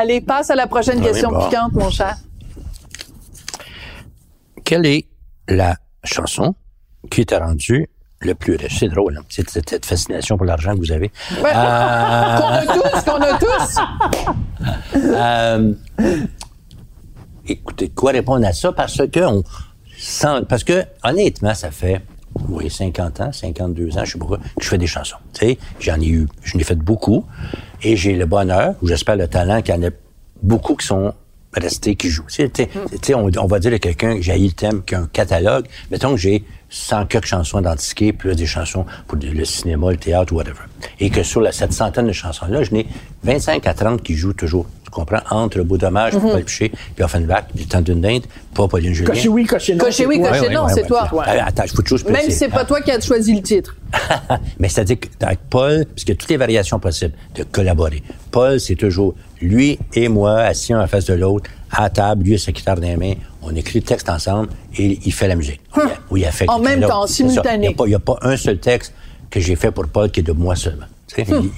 [0.00, 1.44] Allez, passe à la prochaine oui, question bon.
[1.46, 2.16] piquante mon cher.
[4.64, 5.06] Quelle est
[5.46, 6.54] la chanson
[7.10, 7.86] qui t'a rendu
[8.20, 8.78] le plus riche?
[8.78, 9.24] C'est drôle, hein?
[9.28, 11.10] Cette, cette fascination pour l'argent que vous avez.
[11.42, 13.78] Ben, Euh, Qu'on a tous, qu'on a tous.
[14.96, 15.74] Euh,
[17.46, 18.72] écoutez, quoi répondre à ça?
[18.72, 19.42] Parce que on
[19.98, 22.00] sent, parce que honnêtement, ça fait
[22.48, 25.16] oui, 50 ans, 52 ans, je sais pas quoi, que je fais des chansons.
[25.80, 27.26] J'en ai eu, je n'ai fait beaucoup,
[27.82, 29.90] et j'ai le bonheur, ou j'espère le talent, qu'il y en a
[30.42, 31.12] beaucoup qui sont
[31.52, 32.26] restés, qui jouent.
[32.28, 32.48] Tu
[33.02, 36.12] sais, on, on va dire à quelqu'un, j'ai le thème, qui a un catalogue, mettons
[36.12, 40.60] que j'ai 100 quelques chansons identifiées, plus des chansons pour le cinéma, le théâtre, whatever.
[41.00, 42.86] Et que sur cette centaine de chansons-là, je n'ai
[43.24, 44.66] 25 à 30 qui jouent toujours.
[44.92, 45.20] Tu comprends?
[45.30, 46.20] Entre le beau dommage, Mhm.
[46.32, 48.24] Paul Piché, puis Offenbach, puis le temps d'une dinde,
[48.54, 49.10] pas Pauline Julien.
[49.10, 49.84] Coché oui, coché non.
[49.84, 50.30] Coché oui, toi.
[50.30, 51.08] coché non, ouais, c'est ouais, toi.
[51.12, 51.24] ouais.
[51.28, 53.42] Euh, Attends, je faut toujours se Même si c'est pas toi qui as choisi le
[53.42, 53.76] titre.
[54.58, 58.02] Mais c'est-à-dire qu'avec Paul, parce qu'il y a toutes les variations possibles de collaborer.
[58.32, 62.34] Paul, c'est toujours lui et moi, assis un en face de l'autre, à table, lui
[62.34, 63.14] et sa guitare dans les mains.
[63.42, 65.60] On écrit le texte ensemble et il fait la musique.
[66.10, 67.68] Oui, il a fait En même temps, simultané.
[67.68, 68.92] Il n'y a, il a pas un seul texte
[69.30, 70.86] que j'ai fait pour Paul qui est de moi seulement.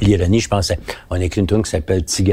[0.00, 0.78] L'ironie, je pensais,
[1.10, 2.24] on a écrit une tune qui s'appelle qui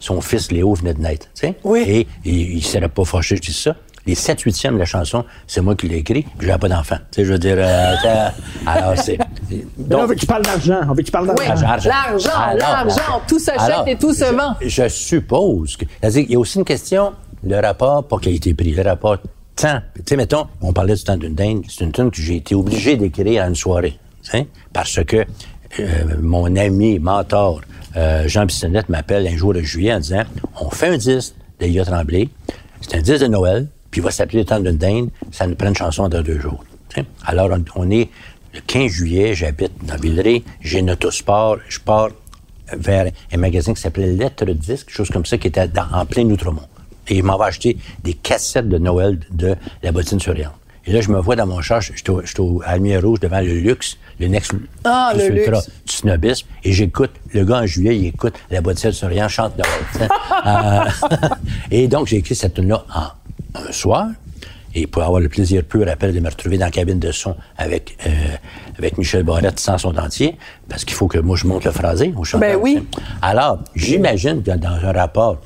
[0.00, 1.26] son fils Léo venait de naître.
[1.34, 1.54] Tu sais?
[1.64, 1.80] Oui.
[1.86, 3.74] Et il, il serait pas fâché, je dis ça.
[4.04, 6.96] Les 7 8e de la chanson, c'est moi qui l'ai écrit, puis j'avais pas d'enfant.
[7.12, 7.94] Tu sais, je veux dire, euh,
[8.66, 9.16] alors c'est...
[9.16, 9.26] Là,
[9.98, 10.80] on veut que tu parles d'argent.
[10.84, 11.46] On veut que tu parles Oui.
[11.46, 11.66] d'argent.
[11.88, 14.56] L'argent, Alors, l'argent, tout s'achète et tout se je- vend.
[14.60, 15.84] Je suppose que.
[16.00, 17.12] C'est-à-dire qu'il y a aussi une question,
[17.44, 19.18] le rapport, pas qualité-prix, le rapport
[19.54, 19.80] temps.
[19.94, 22.56] Tu sais, mettons, on parlait du temps d'une dinde, c'est une tune que j'ai été
[22.56, 23.98] obligé d'écrire à une soirée.
[24.24, 25.24] tu sais, Parce que
[26.20, 27.60] mon ami, mentor,
[27.96, 30.22] euh, Jean Bissonnette m'appelle un jour de juillet en disant
[30.60, 32.28] On fait un disque de Guillaume Tremblay,
[32.80, 35.54] c'est un disque de Noël, puis il va s'appeler Le temps d'une dinde, ça nous
[35.54, 36.64] prend une chanson dans deux jours.
[37.24, 38.10] Alors, on, est
[38.52, 42.10] le 15 juillet, j'habite dans Villeray, j'ai une autosport, je pars
[42.76, 46.24] vers un magasin qui s'appelait Lettre Disque, chose comme ça, qui était dans- en plein
[46.24, 46.68] Outremont.
[47.08, 50.52] Et il m'avait acheté des cassettes de Noël de La Bottine Souriante.
[50.86, 53.54] Et là, je me vois dans mon char, au- j'étais au- lumière rouge devant le
[53.54, 54.52] luxe, le Next
[54.84, 55.70] Ah, le ultra luxe.
[55.86, 60.08] du snobisme, et j'écoute, le gars en juillet, il écoute La Bottine Souriante chante Noël.
[60.44, 60.80] Euh,
[61.70, 64.08] et donc, j'ai écrit cette tune-là en un soir.
[64.74, 67.36] Et pour avoir le plaisir pur après de me retrouver dans la cabine de son
[67.58, 68.10] avec, euh,
[68.78, 70.36] avec Michel Barrette sans son dentier,
[70.68, 72.48] parce qu'il faut que moi je monte le phrasé au chanteur.
[72.48, 72.82] Ben oui.
[73.20, 75.36] Alors, j'imagine que dans un rapport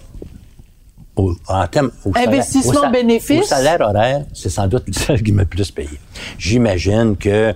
[1.16, 3.42] au, en termes au salaire- Investissement au bénéfice?
[3.42, 5.88] Au salaire horaire, c'est sans doute celle qui m'a le plus payé.
[6.38, 7.54] J'imagine que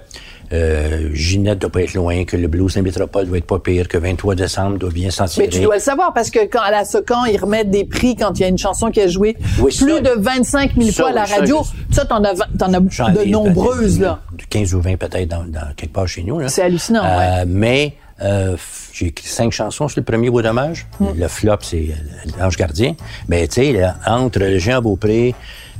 [0.53, 3.87] euh, Ginette doit pas être loin, que le Blues de Métropole doit être pas pire,
[3.87, 5.47] que 23 décembre doit bien s'en tirer.
[5.47, 8.17] Mais tu dois le savoir parce que quand à la Socan, ils remettent des prix
[8.17, 10.91] quand il y a une chanson qui a joué Oui, plus ça- de 25 000
[10.91, 11.63] ça, fois à la radio.
[11.93, 14.21] Ça, t'en as, t'en as de ai nombreuses, là.
[14.37, 16.41] De 15 ou 20 peut-être dans, dans quelque part chez nous.
[16.41, 16.49] là.
[16.49, 17.45] C'est hallucinant, Euh, ouais.
[17.47, 18.57] Mais euh,
[19.01, 20.87] j'ai écrit cinq chansons sur le premier Beau Dommage.
[21.01, 21.07] Hmm.
[21.17, 22.95] Le flop, c'est euh, L'Ange Gardien.
[23.29, 25.35] Mais tu sais, entre Jean Beaupré,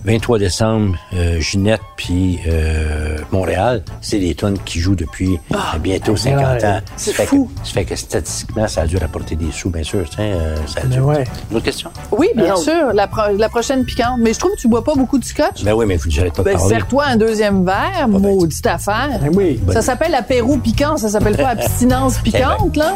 [0.05, 6.17] 23 décembre, euh, Ginette, puis euh, Montréal, c'est des tonnes qui jouent depuis euh, bientôt
[6.17, 6.65] 50 ouais.
[6.67, 6.81] ans.
[6.97, 7.51] C'est Ça fait fou.
[7.61, 10.05] Que, ça fait que statistiquement, ça a dû rapporter des sous, bien sûr.
[10.19, 11.25] euh, ça a Mais dû- ouais.
[11.51, 11.91] Une autre question?
[12.13, 14.19] Oui, bien Alors- sûr, la, pro- la prochaine piquante.
[14.21, 15.63] Mais je trouve que tu bois pas beaucoup de scotch.
[15.65, 16.75] Ben oui, mais j'arrête pas de Ben, parler.
[16.75, 19.19] serre-toi un deuxième verre, ben, maudite affaire.
[19.21, 19.61] Ben oui.
[19.73, 22.95] Ça s'appelle apéro piquant, ça s'appelle pas abstinence piquante, là?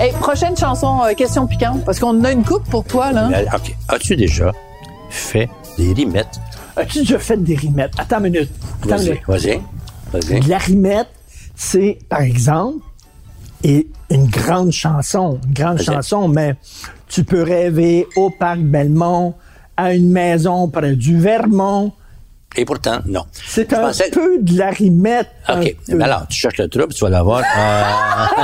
[0.00, 3.28] Hey, prochaine chanson, euh, question piquante, parce qu'on a une coupe pour toi, là.
[3.28, 3.76] Mais, OK.
[3.88, 4.50] As-tu déjà
[5.10, 6.40] fait des rimettes?
[6.74, 7.92] As-tu déjà fait des rimettes?
[7.98, 8.50] Attends une minute.
[8.82, 9.62] Attends une Vas-y, minute.
[10.12, 10.40] vas-y.
[10.48, 11.08] La rimette,
[11.54, 12.78] c'est, par exemple,
[13.62, 15.84] et une grande chanson, une grande Vas-y.
[15.96, 16.54] chanson, mais
[17.06, 19.34] tu peux rêver au parc Belmont,
[19.76, 21.92] à une maison près du Vermont.
[22.56, 23.22] Et pourtant, non.
[23.46, 25.28] C'est un pensais- peu de la rimette.
[25.46, 25.76] un OK.
[25.86, 25.94] peu.
[25.94, 27.42] Mais alors, tu cherches le trouble, tu vas l'avoir.
[27.56, 27.82] Euh,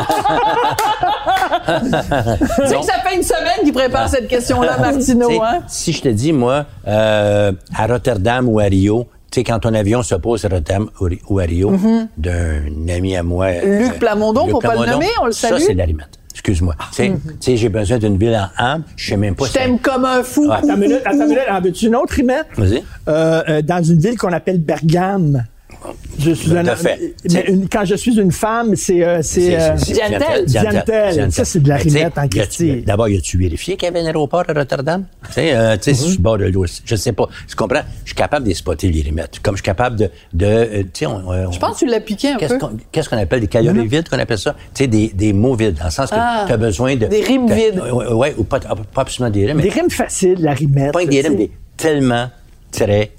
[1.66, 5.62] Tu sais que ça fait une semaine qu'il prépare cette question-là, Martineau, tu sais, hein?
[5.68, 9.74] Si je te dis, moi, euh, à Rotterdam ou à Rio, tu sais, quand ton
[9.74, 10.88] avion se pose à Rotterdam
[11.28, 11.72] ou à Rio,
[12.16, 13.46] d'un ami à moi.
[13.46, 13.78] euh.
[13.80, 15.60] Luc Plamondon, Luc faut pas le Plamondon, nommer, on le Ça, salue.
[15.60, 16.18] c'est de la rimette.
[16.36, 16.74] Excuse-moi.
[16.90, 18.82] Tu sais, tu sais, j'ai besoin d'une ville en âme.
[18.94, 20.46] Je sais même pas Je t'aime comme un fou.
[20.46, 20.56] Ouais.
[20.56, 21.42] Attends une minute, attends une minute.
[21.50, 22.46] En veux-tu une autre rimette?
[22.58, 22.84] Vas-y.
[23.08, 25.44] Euh, euh, dans une ville qu'on appelle Bergame.
[26.18, 27.14] Je suis Tout un, fait.
[27.30, 30.44] mais une- quand je suis une femme, c'est euh, c'est euh, Diantel.
[30.46, 31.32] Diantel.
[31.32, 32.82] Ça, c'est de la sais, rimette en Christie.
[32.86, 35.04] D'abord, y a-tu vérifié qu'il y avait un aéroport à Rotterdam?
[35.28, 36.64] Tu sais, euh, tu sais, sur le bord de l'eau.
[36.84, 37.28] Je sais pas.
[37.48, 37.82] Tu comprends?
[38.04, 39.40] Je suis capable de les spotter, les rimettes.
[39.42, 41.90] Comme je suis capable de, de, euh, tu sais, on, on- Je pense que tu
[41.90, 42.58] l'as piqué un Qu'est-ce peu.
[42.60, 44.54] qu'on qu'est-ce qu'on appelle des calories vides, qu'on appelle ça?
[44.74, 47.06] Tu sais, des, des mots vides, dans le sens que Ah, tu as besoin de...
[47.06, 47.80] des rimes vides.
[48.12, 50.92] Ouais, ou pas, pas absolument des rimes, Des rimes faciles, la rimette.
[50.92, 52.30] pas des rimes, des tellement
[52.72, 53.12] très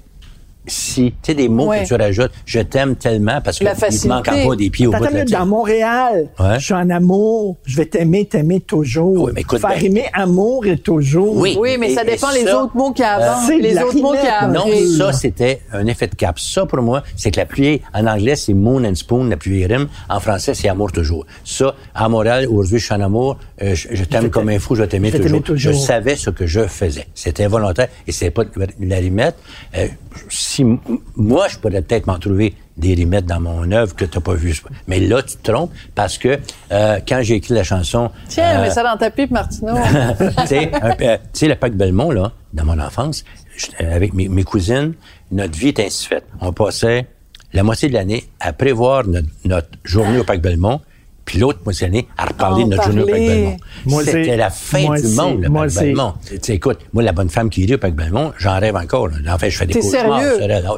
[0.68, 1.82] si, tu sais, des mots Ouais.
[1.82, 4.86] que tu rajoutes, je t'aime tellement parce que La il te manque encore des pieds
[4.86, 5.30] au bout de la tête.
[5.30, 6.58] dans Montréal, Ouais.
[6.58, 9.24] je suis en amour, je vais t'aimer, t'aimer toujours.
[9.24, 9.82] Oui, mais écoute Faire bien.
[9.90, 11.36] aimer amour et toujours.
[11.36, 11.56] Oui.
[11.60, 13.48] Oui, mais Et- ça dépend les ça, autres mots qu'il y a avant.
[13.48, 14.86] les autres mots qu'il y a rimette, Non, après.
[14.86, 16.38] ça, c'était un effet de cap.
[16.38, 19.66] Ça, pour moi, c'est que la pluie, en anglais, c'est moon and spoon, la pluie
[19.66, 19.88] rime.
[20.08, 21.26] En français, c'est amour toujours.
[21.44, 24.74] Ça, à Montréal, aujourd'hui, je suis en amour, euh, je, je t'aime comme un fou,
[24.74, 25.42] je vais t'aimer toujours.
[25.56, 27.06] Je savais ce que je faisais.
[27.14, 28.50] C'était volontaire et c'était pas de
[28.80, 29.36] la rimette.
[29.76, 29.88] Euh,
[30.28, 30.64] si,
[31.16, 34.34] moi, je pourrais peut-être m'en trouver des rimettes dans mon œuvre que tu n'as pas
[34.34, 34.62] vues.
[34.86, 36.38] Mais là, tu te trompes parce que
[36.70, 38.10] euh, quand j'ai écrit la chanson...
[38.28, 39.74] Tiens, euh, mais ça dans ta pipe, Martineau.
[40.18, 40.70] tu sais,
[41.02, 43.24] euh, le parc Belmont, là, dans mon enfance,
[43.80, 44.94] avec mes, mes cousines,
[45.32, 46.24] notre vie était ainsi faite.
[46.40, 47.06] On passait
[47.52, 50.80] la moitié de l'année à prévoir notre, notre journée au parc Belmont,
[51.28, 53.18] puis l'autre de l'année à reparler En de notre journée au parc.
[53.20, 53.56] Belmont.
[54.04, 56.14] C'était la fin moi, du c'est- monde, le parc Belmont.
[56.26, 59.08] Tu sais, écoute, moi, la bonne femme qui irait au parc Belmont, j'en rêve encore.
[59.08, 59.34] là.
[59.34, 59.74] En fait, je fais des.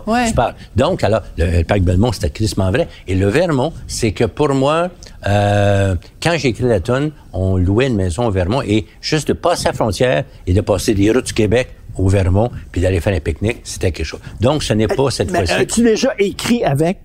[0.07, 0.27] Ouais.
[0.29, 0.55] Je parle.
[0.75, 2.89] Donc, alors, le, le parc Belmont, c'était crissement vrai.
[3.07, 4.89] Et le Vermont, c'est que pour moi,
[5.27, 9.33] euh, quand j'ai écrit la tonne, on louait une maison au Vermont et juste de
[9.35, 13.15] passer la frontière et de passer des routes du Québec au Vermont puis d'aller faire
[13.15, 14.21] un pique-nique, c'était quelque chose.
[14.41, 15.53] Donc, ce n'est pas cette Mais fois-ci.
[15.63, 16.99] as-tu déjà écrit avec?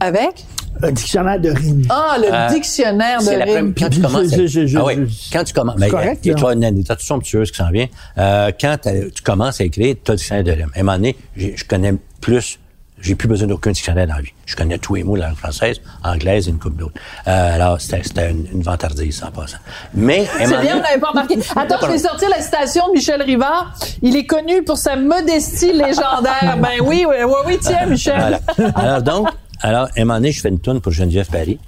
[0.00, 0.44] Avec?
[0.82, 1.82] Un dictionnaire de rimes?
[1.90, 3.74] Ah, le Euh, dictionnaire de rimes.
[3.78, 4.30] quand tu commences.
[4.34, 5.74] je- je- je- ah oui, quand tu commences.
[5.78, 7.86] c'est Mais correct, il y a une anecdote somptueuse qui s'en vient?
[8.18, 10.70] Euh, quand tu commences à écrire, tu as le dictionnaire de rimes.
[10.74, 12.58] À un moment donné, j'ai- je connais plus.
[13.00, 14.30] J'ai plus besoin d'aucun dictionnaire dans la vie.
[14.46, 16.94] Je connais tous les mots de la langue française, anglaise et une couple d'autres.
[17.26, 19.56] Euh, alors, c'était une, une vantardise, en passant.
[19.92, 21.36] Mais, C'est bien, on n'avait pas remarqué.
[21.56, 23.74] Attends, je vais sortir la citation de Michel Rivard.
[24.02, 26.56] Il est connu pour sa modestie légendaire.
[26.62, 28.38] Ben oui, oui, oui, oui, tiens, Michel.
[28.56, 28.70] Voilà.
[28.76, 29.28] Alors donc,
[29.62, 31.58] alors, à un moment donné, je fais une tune pour Geneviève Paris,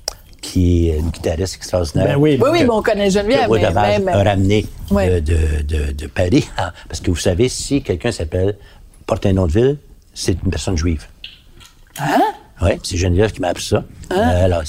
[0.41, 2.07] qui est une guitariste extraordinaire.
[2.07, 2.39] Ben oui.
[2.41, 5.21] Oui, oui, que- mais on connaît Geneviève, que mais même- a ramené Ouais.
[5.21, 6.47] de, de, de, de Paris.
[6.57, 8.57] Ah, Parce que vous savez, si quelqu'un s'appelle,
[9.07, 9.79] porte un nom de ville,
[10.13, 11.07] c'est une personne juive.
[11.99, 12.21] Hein?
[12.63, 13.85] Oui, c'est Geneviève qui m'a appris ça.
[14.13, 14.63] Euh, alors,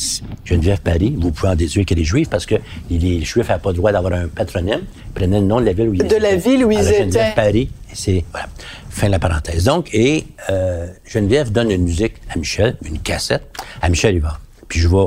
[0.43, 2.55] Geneviève Paris, vous pouvez en déduire qu'elle est juive parce que
[2.89, 4.81] les Juifs n'avaient pas le droit d'avoir un patronyme.
[5.07, 6.49] Ils prenaient le nom de la ville où ils De la étaient.
[6.49, 7.35] ville où ils Alors, Geneviève étaient.
[7.35, 8.47] Paris, c'est voilà,
[8.89, 9.65] fin de la parenthèse.
[9.65, 13.43] Donc, et euh, Geneviève donne une musique à Michel, une cassette
[13.81, 14.41] à Michel Rivard.
[14.67, 15.05] Puis je vais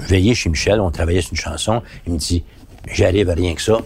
[0.00, 1.82] veiller chez Michel, on travaillait sur une chanson.
[2.06, 2.44] Il me dit,
[2.92, 3.78] j'arrive à rien que ça.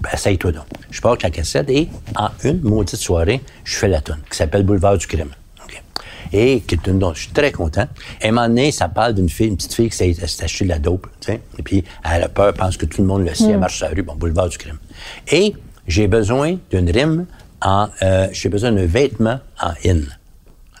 [0.00, 0.64] Ben, essaye-toi donc.
[0.90, 4.36] Je pars avec la cassette et en une maudite soirée, je fais la tune qui
[4.36, 5.30] s'appelle Boulevard du crime.
[6.32, 7.86] Et qui est une dont je suis très content.
[8.22, 10.64] À un moment donné, ça parle d'une fille, une petite fille qui s'est s'est acheté
[10.64, 11.40] de la dope, tu sais.
[11.58, 13.86] Et puis, elle a peur, pense que tout le monde le sait, elle marche sur
[13.86, 14.78] la rue, bon, boulevard du crime.
[15.30, 15.54] Et
[15.86, 17.26] j'ai besoin d'une rime
[17.60, 20.00] en, euh, j'ai besoin d'un vêtement en in.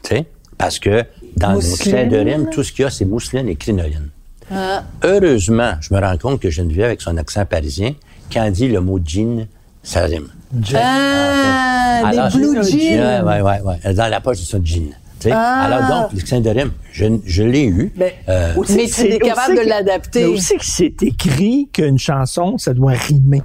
[0.02, 0.26] Tu sais?
[0.58, 1.04] Parce que
[1.36, 1.92] dans Mousseline.
[1.92, 4.08] trait de rime, tout ce qu'il y a, c'est mousseline et crinoline.
[4.50, 4.84] Ah.
[5.02, 7.94] Heureusement, je me rends compte que Geneviève, avec son accent parisien,
[8.32, 9.46] quand elle dit le mot jean,
[9.82, 10.28] ça rime.
[10.74, 13.24] Ah, Alors, des blue jeans.
[13.24, 13.94] Ouais, ouais, ouais.
[13.94, 14.90] Dans la poche de son jean.
[15.30, 15.62] Ah.
[15.62, 17.92] Alors donc, de rime, je, je l'ai eu.
[17.96, 20.20] Mais, Euh, Mais que tu es c'est- capable de que- l'adapter.
[20.20, 23.42] Mais aussi que c'est écrit qu'une chanson, ça doit rimer.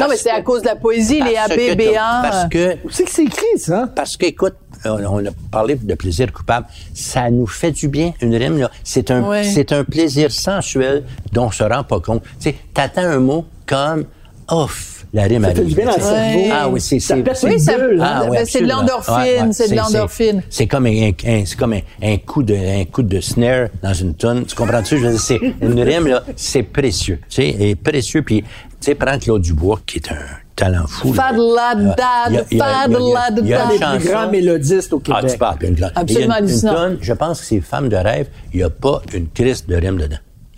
[0.00, 2.22] Non, mais c'est à cause de la poésie, les que ABBA.
[2.22, 3.88] Parce que Aussi que c'est écrit, ça?
[3.94, 4.54] Parce qu'écoute,
[4.84, 6.66] on on a parlé de plaisir coupable.
[6.94, 8.70] Ça nous fait du bien, une rime, là.
[8.82, 9.44] C'est un, Ouais.
[9.44, 12.22] c'est un plaisir sensuel dont on se rend pas compte.
[12.40, 14.06] Tu sais, t'attends un mot comme
[14.48, 15.68] off, la rime Ça fait arrive.
[15.68, 16.48] du bien dans le cerveau.
[16.52, 18.00] Ah oui, c'est, Ça Oui, ça- bulle.
[18.02, 20.42] Ah, oui, Ben, c'est de l'endorphine, c'est de l'endorphine.
[20.48, 23.92] C'est comme un, un- c'est comme un, un coup de, un coup de snare dans
[23.94, 24.44] une tonne.
[24.46, 24.98] Tu comprends-tu?
[24.98, 27.18] Je veux dire, c'est, une rime, là, c'est précieux.
[27.28, 28.22] Tu sais, et précieux.
[28.22, 28.48] Puis, tu
[28.80, 30.16] sais, prends Claude Dubois, qui est un
[30.56, 31.12] talent fou.
[31.12, 31.98] Fadladad,
[32.30, 33.54] Euh, il y a- il y a- il y a- il y a- il y
[33.54, 33.88] a fadladad.
[33.88, 35.32] une Les plus grands mélodistes au ah, Québec.
[35.32, 35.92] tu parles, une grande.
[35.94, 36.74] Absolument Il y a une, une hallucinant.
[36.74, 39.74] tonne, je pense que c'est Femme de rêve, il n'y a pas une crise de
[39.76, 40.16] rime dedans.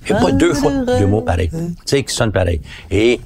[0.09, 1.49] Il n'y a pas deux fois deux mots pareils.
[1.51, 2.61] Tu sais, qui sonnent pareil.
[2.91, 3.21] Et.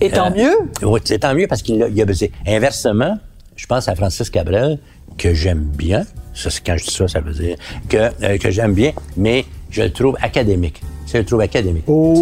[0.00, 0.56] Et tant mieux.
[0.82, 2.32] Oui, c'est tant mieux parce qu'il a, il a baisé.
[2.46, 3.18] Inversement,
[3.56, 4.78] je pense à Francis Cabrel,
[5.18, 6.04] que j'aime bien.
[6.34, 7.56] Ça, c'est quand je dis ça, ça veut dire
[7.88, 10.80] que, euh, que j'aime bien, mais je le trouve académique.
[11.12, 11.84] Je le trouve académique.
[11.86, 12.14] Oh.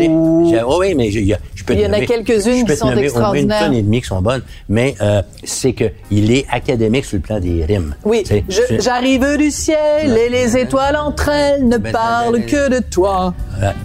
[0.67, 2.77] Oh oui, mais je, il y a- je peux Il y en a quelques-unes qui
[2.77, 3.59] sont nommer au moins extraordinaires.
[3.63, 7.17] Une tonne et demie qui sont bonnes, mais euh, c'est que il est académique sur
[7.17, 7.95] le plan des rimes.
[8.05, 8.45] Oui, c'est-
[8.81, 12.83] j'arrive du ciel et les étoiles entre elles ne Ben, parlent ben, ben, que de
[12.91, 13.35] toi.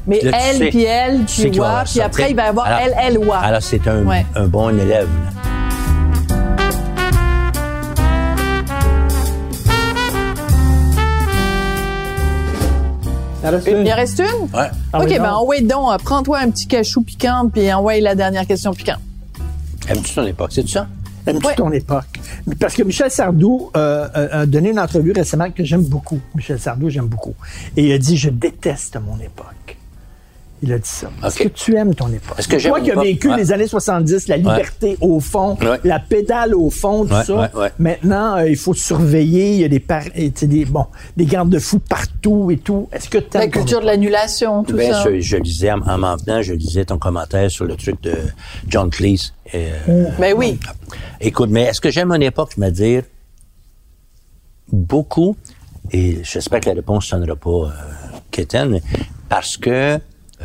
[0.07, 2.47] Mais Là, elle, sais- puis elle, tu puis qu'il avoir puis après, il va y
[2.47, 3.37] avoir Alors- elle, elle, moi.
[3.37, 4.25] Alors, c'est un, Ouais.
[4.35, 5.07] un bon élève.
[5.07, 5.52] là.
[13.43, 14.43] Reste Il une- en reste une?
[14.57, 14.67] Ouais.
[14.93, 18.15] Ah OK, oui, ben envoie donc, euh, prends-toi un petit cachou piquant, puis envoie la
[18.15, 18.99] dernière question piquante.
[19.87, 20.51] Aimes-tu ton époque?
[20.53, 20.87] C'est ça?
[21.27, 21.55] Aimes-tu Ouais.
[21.55, 22.19] ton époque?
[22.59, 26.19] Parce que Michel Sardou euh, a- a donné une entrevue récemment que j'aime beaucoup.
[26.35, 27.33] Michel Sardou, j'aime beaucoup.
[27.77, 29.77] Et il a dit, je déteste mon époque.
[30.65, 31.09] Il a dit ça.
[31.25, 32.39] Est-ce que tu aimes ton époque?
[32.39, 33.35] Est-ce que j'aime Toi qui as vécu Ouais.
[33.35, 35.77] les années 70, la liberté au fond, Ouais.
[35.83, 37.35] la pédale au fond, tout Ouais, ça.
[37.35, 37.71] ouais, ouais.
[37.79, 40.85] Maintenant, euh, il faut surveiller, il y a des, par- des, bon,
[41.17, 42.87] des garde-fous partout et tout.
[42.93, 45.03] Est-ce que tu La culture de l'annulation, tout Ben, ça.
[45.03, 48.13] je, je lisais, en, en m'en venant, je lisais ton commentaire sur le truc de
[48.69, 49.33] John Cleese.
[49.51, 50.57] Et, euh, Ben oui.
[51.19, 52.51] Écoute, mais est-ce que j'aime mon époque?
[52.55, 53.03] Je me dire
[54.71, 55.35] beaucoup,
[55.91, 57.69] et j'espère que la réponse ne sonnera pas euh,
[58.31, 58.81] quétaine, mais
[59.29, 59.97] parce que euh,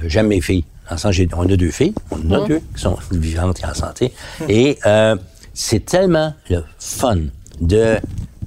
[0.04, 0.64] j'aime mes filles.
[0.90, 3.66] En sens, j'ai- on a deux filles, on en a deux qui sont vivantes et
[3.66, 4.12] en santé.
[4.48, 5.16] Et euh,
[5.52, 7.18] c'est tellement le fun
[7.60, 7.96] de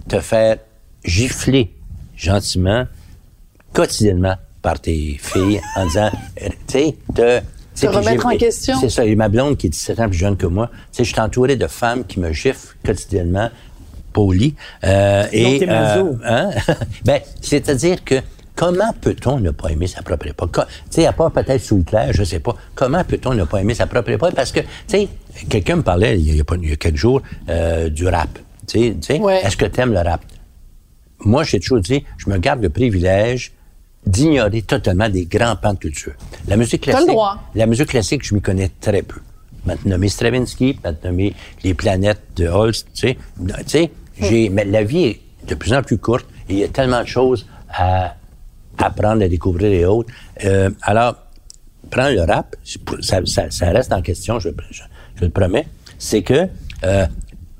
[0.07, 0.57] te faire
[1.05, 1.71] gifler
[2.15, 2.85] gentiment,
[3.73, 6.11] quotidiennement par tes filles en disant,
[6.41, 7.39] euh, tu sais, te...
[7.39, 8.79] tu sais, puis remettre en question.
[8.79, 9.05] C'est ça.
[9.05, 11.19] Et ma blonde, qui est 17 ans plus jeune que moi, tu sais, je suis
[11.21, 13.49] entouré de femmes qui me giflent quotidiennement,
[14.13, 14.55] poli.
[14.83, 16.17] Euh, et, t'es maso.
[16.23, 16.49] hein?
[17.05, 18.15] ben, c'est-à-dire que
[18.61, 20.53] comment peut-on ne pas aimer sa propre époque?
[20.53, 22.55] Tu sais, à part peut-être sous Hitler, je sais pas.
[22.75, 24.35] Comment peut-on ne pas aimer sa propre époque?
[24.35, 25.07] Parce que, tu sais,
[25.49, 28.29] quelqu'un me parlait il y a, il y a quelques jours euh, du rap.
[28.67, 29.41] Tu sais, tu sais, Ouais.
[29.43, 30.21] est-ce que tu aimes le rap?
[31.25, 33.51] Moi, j'ai toujours dit, je me garde le privilège
[34.05, 36.13] d'ignorer totalement des grands pans de culture.
[36.47, 37.39] La musique le classique, droit.
[37.55, 39.21] la musique classique, je m'y connais très peu.
[39.65, 41.33] Maintenant nommé Stravinsky, maintenant nommé
[41.63, 45.73] les planètes de Holst, tu sais, tu sais, j'ai, mais la vie est de plus
[45.73, 48.15] en plus courte et il y a tellement de choses à
[48.81, 50.11] apprendre, à découvrir et autres.
[50.45, 51.15] Euh, alors,
[51.89, 52.55] prends le rap,
[53.01, 54.81] ça, ça, ça reste en question, je, je,
[55.15, 55.67] je le promets,
[55.97, 56.47] c'est que
[56.83, 57.05] euh,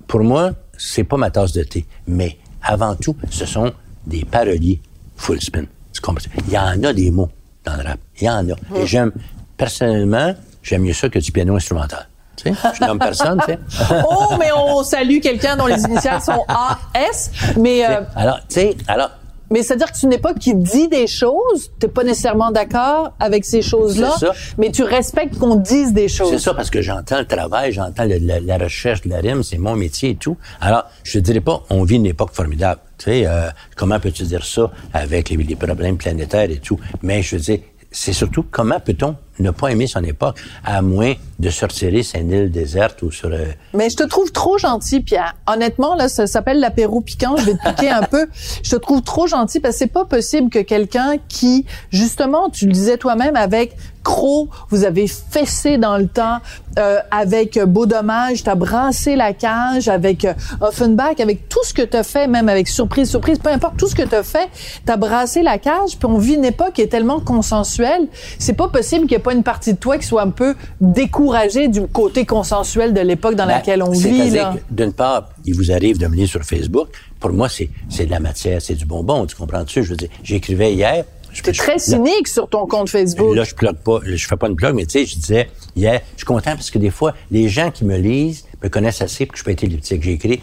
[0.08, 3.72] pour moi, c'est pas ma tasse de thé, mais avant tout, ce sont
[4.06, 4.82] des paroliers
[5.16, 5.66] full spin.
[5.94, 6.24] Tu comprends?
[6.48, 7.30] Il y en a des mots
[7.64, 8.78] dans le rap, il y en a.
[8.80, 9.12] Et j'aime,
[9.58, 12.08] personnellement, j'aime mieux ça que du piano instrumental.
[12.38, 13.60] Tu sais, je nomme personne, tu sais.
[14.10, 17.30] oh, mais on salue quelqu'un dont les initiales sont AS.
[17.58, 19.12] Mais, euh, Alors, tu sais, alors,
[19.52, 23.14] mais c'est-à-dire que tu n'es pas qui dit des choses, tu n'es pas nécessairement d'accord
[23.20, 24.16] avec ces choses-là,
[24.58, 26.30] mais tu respectes qu'on dise des choses.
[26.32, 29.76] C'est ça, parce que j'entends le travail, j'entends la recherche de la rime, c'est mon
[29.76, 30.38] métier et tout.
[30.60, 32.82] Alors, je te dirais pas, on vit une époque formidable.
[32.98, 36.80] Tu sais, euh, comment peux-tu dire ça avec les, les problèmes planétaires et tout?
[37.02, 37.60] Mais je veux dire,
[37.92, 42.20] c'est surtout comment peut-on ne pas aimer son époque, à moins de se retirer sur
[42.20, 43.30] une île déserte ou sur...
[43.30, 45.36] euh, Mais je te trouve trop gentil, Pierre.
[45.48, 47.36] Honnêtement, là, ça s'appelle l'apéro piquant.
[47.38, 48.28] Je vais te piquer un peu.
[48.64, 52.68] Je te trouve trop gentil parce que c'est pas possible que quelqu'un qui, justement, tu
[52.68, 56.40] le disais toi-même, avec Croc, vous avez fessé dans le temps,
[56.80, 60.26] euh, avec euh, Beau Dommage, t'as brassé la cage, avec
[60.60, 63.94] Offenbach, avec tout ce que t'as fait, même avec Surprise, Surprise, peu importe, tout ce
[63.94, 64.50] que t'as fait,
[64.86, 68.08] t'as brassé la cage, puis on vit une époque qui est tellement consensuelle.
[68.40, 70.56] C'est pas possible qu'il n'y ait pas une partie de toi qui soit un peu
[70.80, 74.32] découragée du côté consensuel de l'époque dans Ben, laquelle on vit.
[74.70, 76.90] D'une part, il vous arrive de me lire sur Facebook.
[77.20, 79.84] Pour moi, c'est, c'est de la matière, c'est du bonbon, tu comprends-tu?
[79.84, 81.06] Je veux dire, j'écrivais hier...
[81.32, 83.36] je- je- très là- cynique sur ton compte Facebook.
[83.36, 86.02] Là, je plug pas, je fais pas une plug, mais tu sais, je disais, hier,
[86.14, 89.26] je suis content parce que des fois, les gens qui me lisent me connaissent assez
[89.26, 90.02] pour que je peux être elliptique.
[90.04, 90.42] J'ai écrit,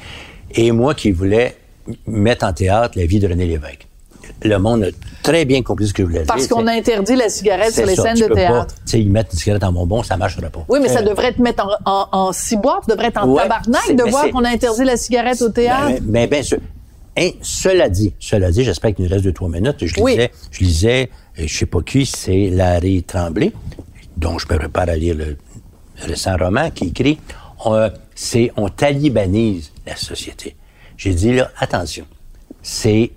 [0.54, 1.56] et moi qui voulais
[2.06, 3.87] mettre en théâtre la vie de René Lévesque.
[4.44, 4.88] Le monde a
[5.22, 6.26] très bien compris ce que je voulais dire.
[6.28, 8.74] Parce qu'on a interdit la cigarette sur les ça, scènes tu de théâtre.
[8.84, 10.64] Tu sais, ils mettent une cigarette en bonbon, ça marchera pas.
[10.68, 13.28] Oui, mais ça Euh, devrait te mettre en, en, en ciboire, tu devrais être en
[13.28, 15.86] Ouais, tabarnak de voir qu'on a interdit la cigarette au théâtre.
[15.88, 16.58] Mais, mais bien sûr.
[17.18, 19.84] Hein, cela dit, cela dit, j'espère qu'il nous reste deux, trois minutes.
[19.84, 20.12] Je Oui.
[20.12, 23.52] lisais, je lisais, je sais pas qui, c'est Larry Tremblay,
[24.16, 25.36] dont je me prépare à lire le
[25.96, 27.18] récent roman, qui écrit,
[27.66, 30.54] euh, c'est, on talibanise la société.
[30.96, 32.04] J'ai dit, là, attention,
[32.62, 33.10] c'est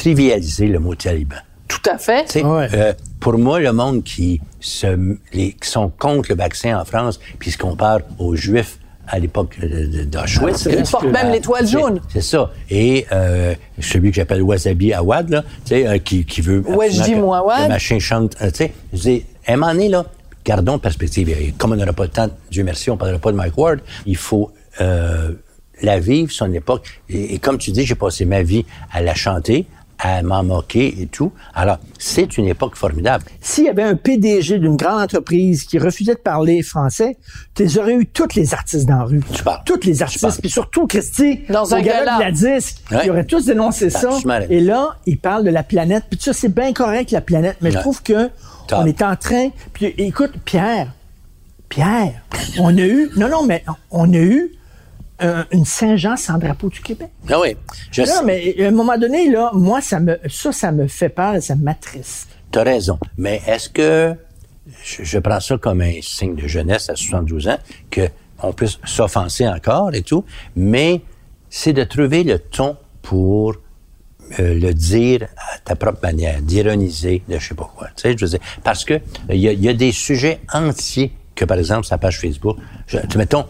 [0.00, 1.36] trivialiser le mot taliban.
[1.68, 2.42] Tout à fait.
[2.44, 2.68] Ouais.
[2.74, 4.86] euh, pour moi, le monde qui, se,
[5.32, 8.78] les, qui sont contre le vaccin en France, puis se compare aux Juifs
[9.08, 10.66] à l'époque de- de- d'Auschwitz.
[10.66, 12.00] Ils là, portent même euh, l'étoile c'est- jaune.
[12.12, 12.50] C'est ça.
[12.70, 16.60] Et euh, celui que j'appelle Wasabi Awad, là, tu sais, euh, qui, qui veut...
[16.66, 17.62] Wajdi absolument que Mouawad.
[17.62, 18.72] Le machin chante, euh, tu sais.
[18.92, 20.04] Je dis, à un moment donné, là,
[20.44, 21.28] gardons perspective.
[21.30, 23.56] Et Comme on n'aura pas le temps, Dieu merci, on ne parlera pas de Mike
[23.58, 24.52] Ward, il faut...
[24.80, 25.32] euh,
[25.82, 27.02] la vivre, son époque.
[27.10, 29.66] Et, et comme tu dis, j'ai passé ma vie à la chanter,
[29.98, 31.32] à m'en moquer et tout.
[31.54, 33.24] Alors, c'est une époque formidable.
[33.40, 37.16] S'il y avait un PDG d'une grande entreprise qui refusait de parler français,
[37.54, 39.22] tu aurais eu toutes les artistes dans la rue.
[39.32, 39.62] Tu parles.
[39.64, 40.40] Toutes les artistes.
[40.40, 43.02] Puis surtout, Christy, Dans un gala de la disque, Ouais.
[43.04, 44.10] ils auraient tous dénoncé ça.
[44.50, 46.04] Et là, ils parlent de la planète.
[46.10, 47.56] Puis ça, c'est bien correct, la planète.
[47.62, 48.28] Mais je trouve que
[48.68, 48.80] Top.
[48.82, 49.48] on est en train...
[49.72, 50.92] Puis écoute, Pierre,
[51.68, 52.22] Pierre,
[52.58, 53.10] on a eu...
[53.16, 54.52] Non, non, mais on a eu
[55.22, 57.08] euh, une Saint-Jean sans drapeau du Québec.
[57.30, 57.56] Ah oui,
[57.90, 58.24] je Non, sais.
[58.24, 61.40] mais à un moment donné, là, moi, ça me, ça, ça me fait peur et
[61.40, 62.28] ça m'attriste.
[62.50, 62.98] T'as raison.
[63.16, 64.14] Mais est-ce que
[64.84, 67.58] je, je prends ça comme un signe de jeunesse à 72 ans,
[67.90, 68.08] que
[68.42, 71.00] on puisse s'offenser encore et tout, mais
[71.48, 73.54] c'est de trouver le ton pour
[74.40, 77.86] euh, le dire à ta propre manière, d'ironiser, de je sais pas quoi.
[77.96, 79.00] Tu sais, je veux dire, parce que
[79.30, 82.56] il y, a- il y a des sujets entiers que, par exemple, sa page Facebook,
[82.88, 83.46] je, tu- mettons,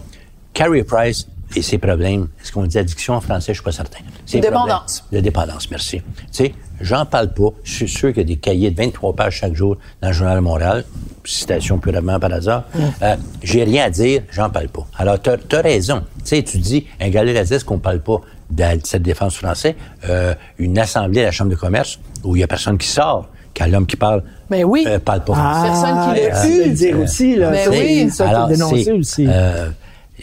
[0.52, 3.52] Carrie Price et ses problèmes, est-ce qu'on dit addiction en français?
[3.52, 3.98] Je suis pas certain.
[4.26, 5.04] Ses Dépendance.
[5.10, 6.00] De dépendance, merci.
[6.00, 7.48] Tu sais, j'en parle pas.
[7.64, 10.14] Je suis sûr qu'il y a des cahiers de 23 pages chaque jour dans le
[10.14, 10.84] Journal de Montréal,
[11.24, 12.64] citation purement par hasard.
[13.02, 14.86] Euh, J'ai rien à dire, j'en parle pas.
[14.98, 16.02] Alors, tu as, raison.
[16.18, 19.74] Tu sais, tu dis, un gars est-ce qu'on parle pas de cette défense française,
[20.08, 23.28] euh, une assemblée à la Chambre de commerce où il y a personne qui sort,
[23.56, 24.84] quand l'homme qui parle Mais oui.
[24.86, 25.68] euh, parle pas Ah, français.
[25.70, 26.70] Personne qui l'a merci pu.
[26.74, 27.50] dire aussi, là.
[27.50, 28.10] Mais Ça, oui.
[28.10, 29.26] Ça, Alors, dénoncer aussi.
[29.28, 29.70] Euh,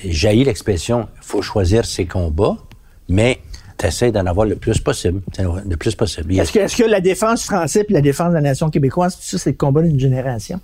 [0.04, 2.58] jaillit l'expression, faut choisir ses combats,
[3.10, 3.39] mais
[3.78, 5.22] tu essaies d'en avoir le plus possible.
[5.39, 6.34] Le plus possible.
[6.38, 9.58] Est-ce que, la défense française et la défense de la nation québécoise, ça, c'est le
[9.58, 10.60] combat d'une génération?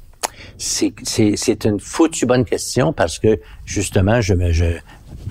[0.58, 4.78] C'est, une foutue bonne question parce que, justement, je me, je,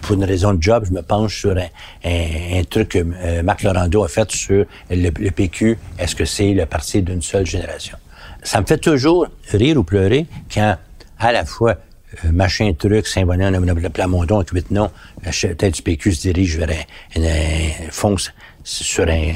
[0.03, 1.69] pour une raison de job, je me penche sur un,
[2.05, 5.79] un, un truc que euh, Marc Laurando a fait sur le, le PQ.
[5.99, 7.97] Est-ce que c'est le parti d'une seule génération?
[8.43, 10.77] Ça me fait toujours rire ou pleurer quand,
[11.19, 11.77] à la fois,
[12.33, 14.91] machin truc, Saint-Bonnet, le Plamondon, avec huit noms,
[15.25, 18.33] la tête du PQ se dirige vers un, un- un- fonce
[18.65, 19.33] sur un,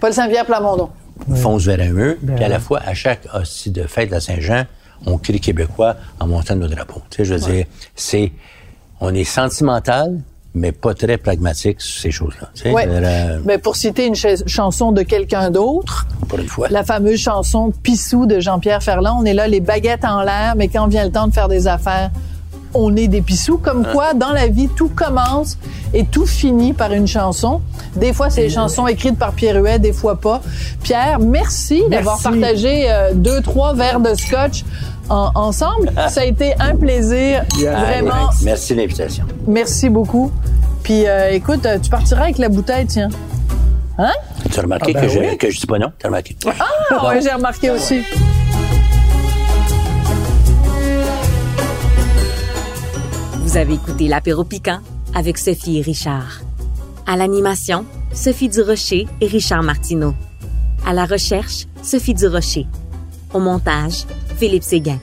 [0.00, 0.90] Paul Saint-Pierre Plamondon.
[1.36, 4.20] fonce vers un mur, puis à la fois, à chaque hostie de fête de la
[4.20, 4.64] Saint-Jean,
[5.06, 7.02] on crie québécois en montant nos drapeaux.
[7.10, 8.32] Tu sais, je veux dire, c'est,
[9.00, 10.18] on est sentimental,
[10.54, 12.48] mais pas très pragmatique sur ces choses-là.
[12.54, 12.86] Tu sais, Ouais.
[12.88, 16.06] euh, Mais pour citer une ch- chanson de quelqu'un d'autre,
[16.70, 20.68] la fameuse chanson Pissou de Jean-Pierre Ferland, on est là les baguettes en l'air, mais
[20.68, 22.10] quand vient le temps de faire des affaires,
[22.76, 23.58] on est des pissous.
[23.58, 25.58] Comme quoi, dans la vie, tout commence
[25.92, 27.60] et tout finit par une chanson.
[27.94, 30.40] Des fois, c'est des chansons écrites par Pierre Huet, des fois pas.
[30.82, 34.64] Pierre, merci, d'avoir partagé euh, deux, trois verres de scotch
[35.08, 35.90] en- ensemble.
[36.08, 38.30] Ça a été un plaisir, vraiment.
[38.42, 39.24] merci de l'invitation.
[39.46, 40.30] Merci beaucoup.
[40.82, 43.08] Puis, euh, écoute, euh, tu partiras avec la bouteille, tiens.
[43.98, 44.12] Hein?
[44.50, 45.92] Tu as remarqué Ah, ben que, je, que je dis pas non?
[45.98, 46.36] Tu as remarqué?
[46.46, 48.02] Ah, ouais, j'ai remarqué aussi.
[53.40, 54.80] Vous avez écouté l'apéro piquant
[55.14, 56.40] avec Sophie et Richard.
[57.06, 60.14] À l'animation, Sophie Durocher et Richard Martineau.
[60.86, 62.66] À la recherche, Sophie Durocher.
[63.32, 64.04] Au montage,
[64.36, 64.98] Philippe Séguin.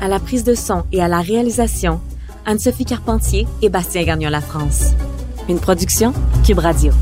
[0.00, 2.00] À la prise de son et à la réalisation,
[2.46, 4.92] Anne-Sophie Carpentier et Bastien Gagnon La France.
[5.48, 6.12] Une production
[6.44, 6.92] Cube Radio.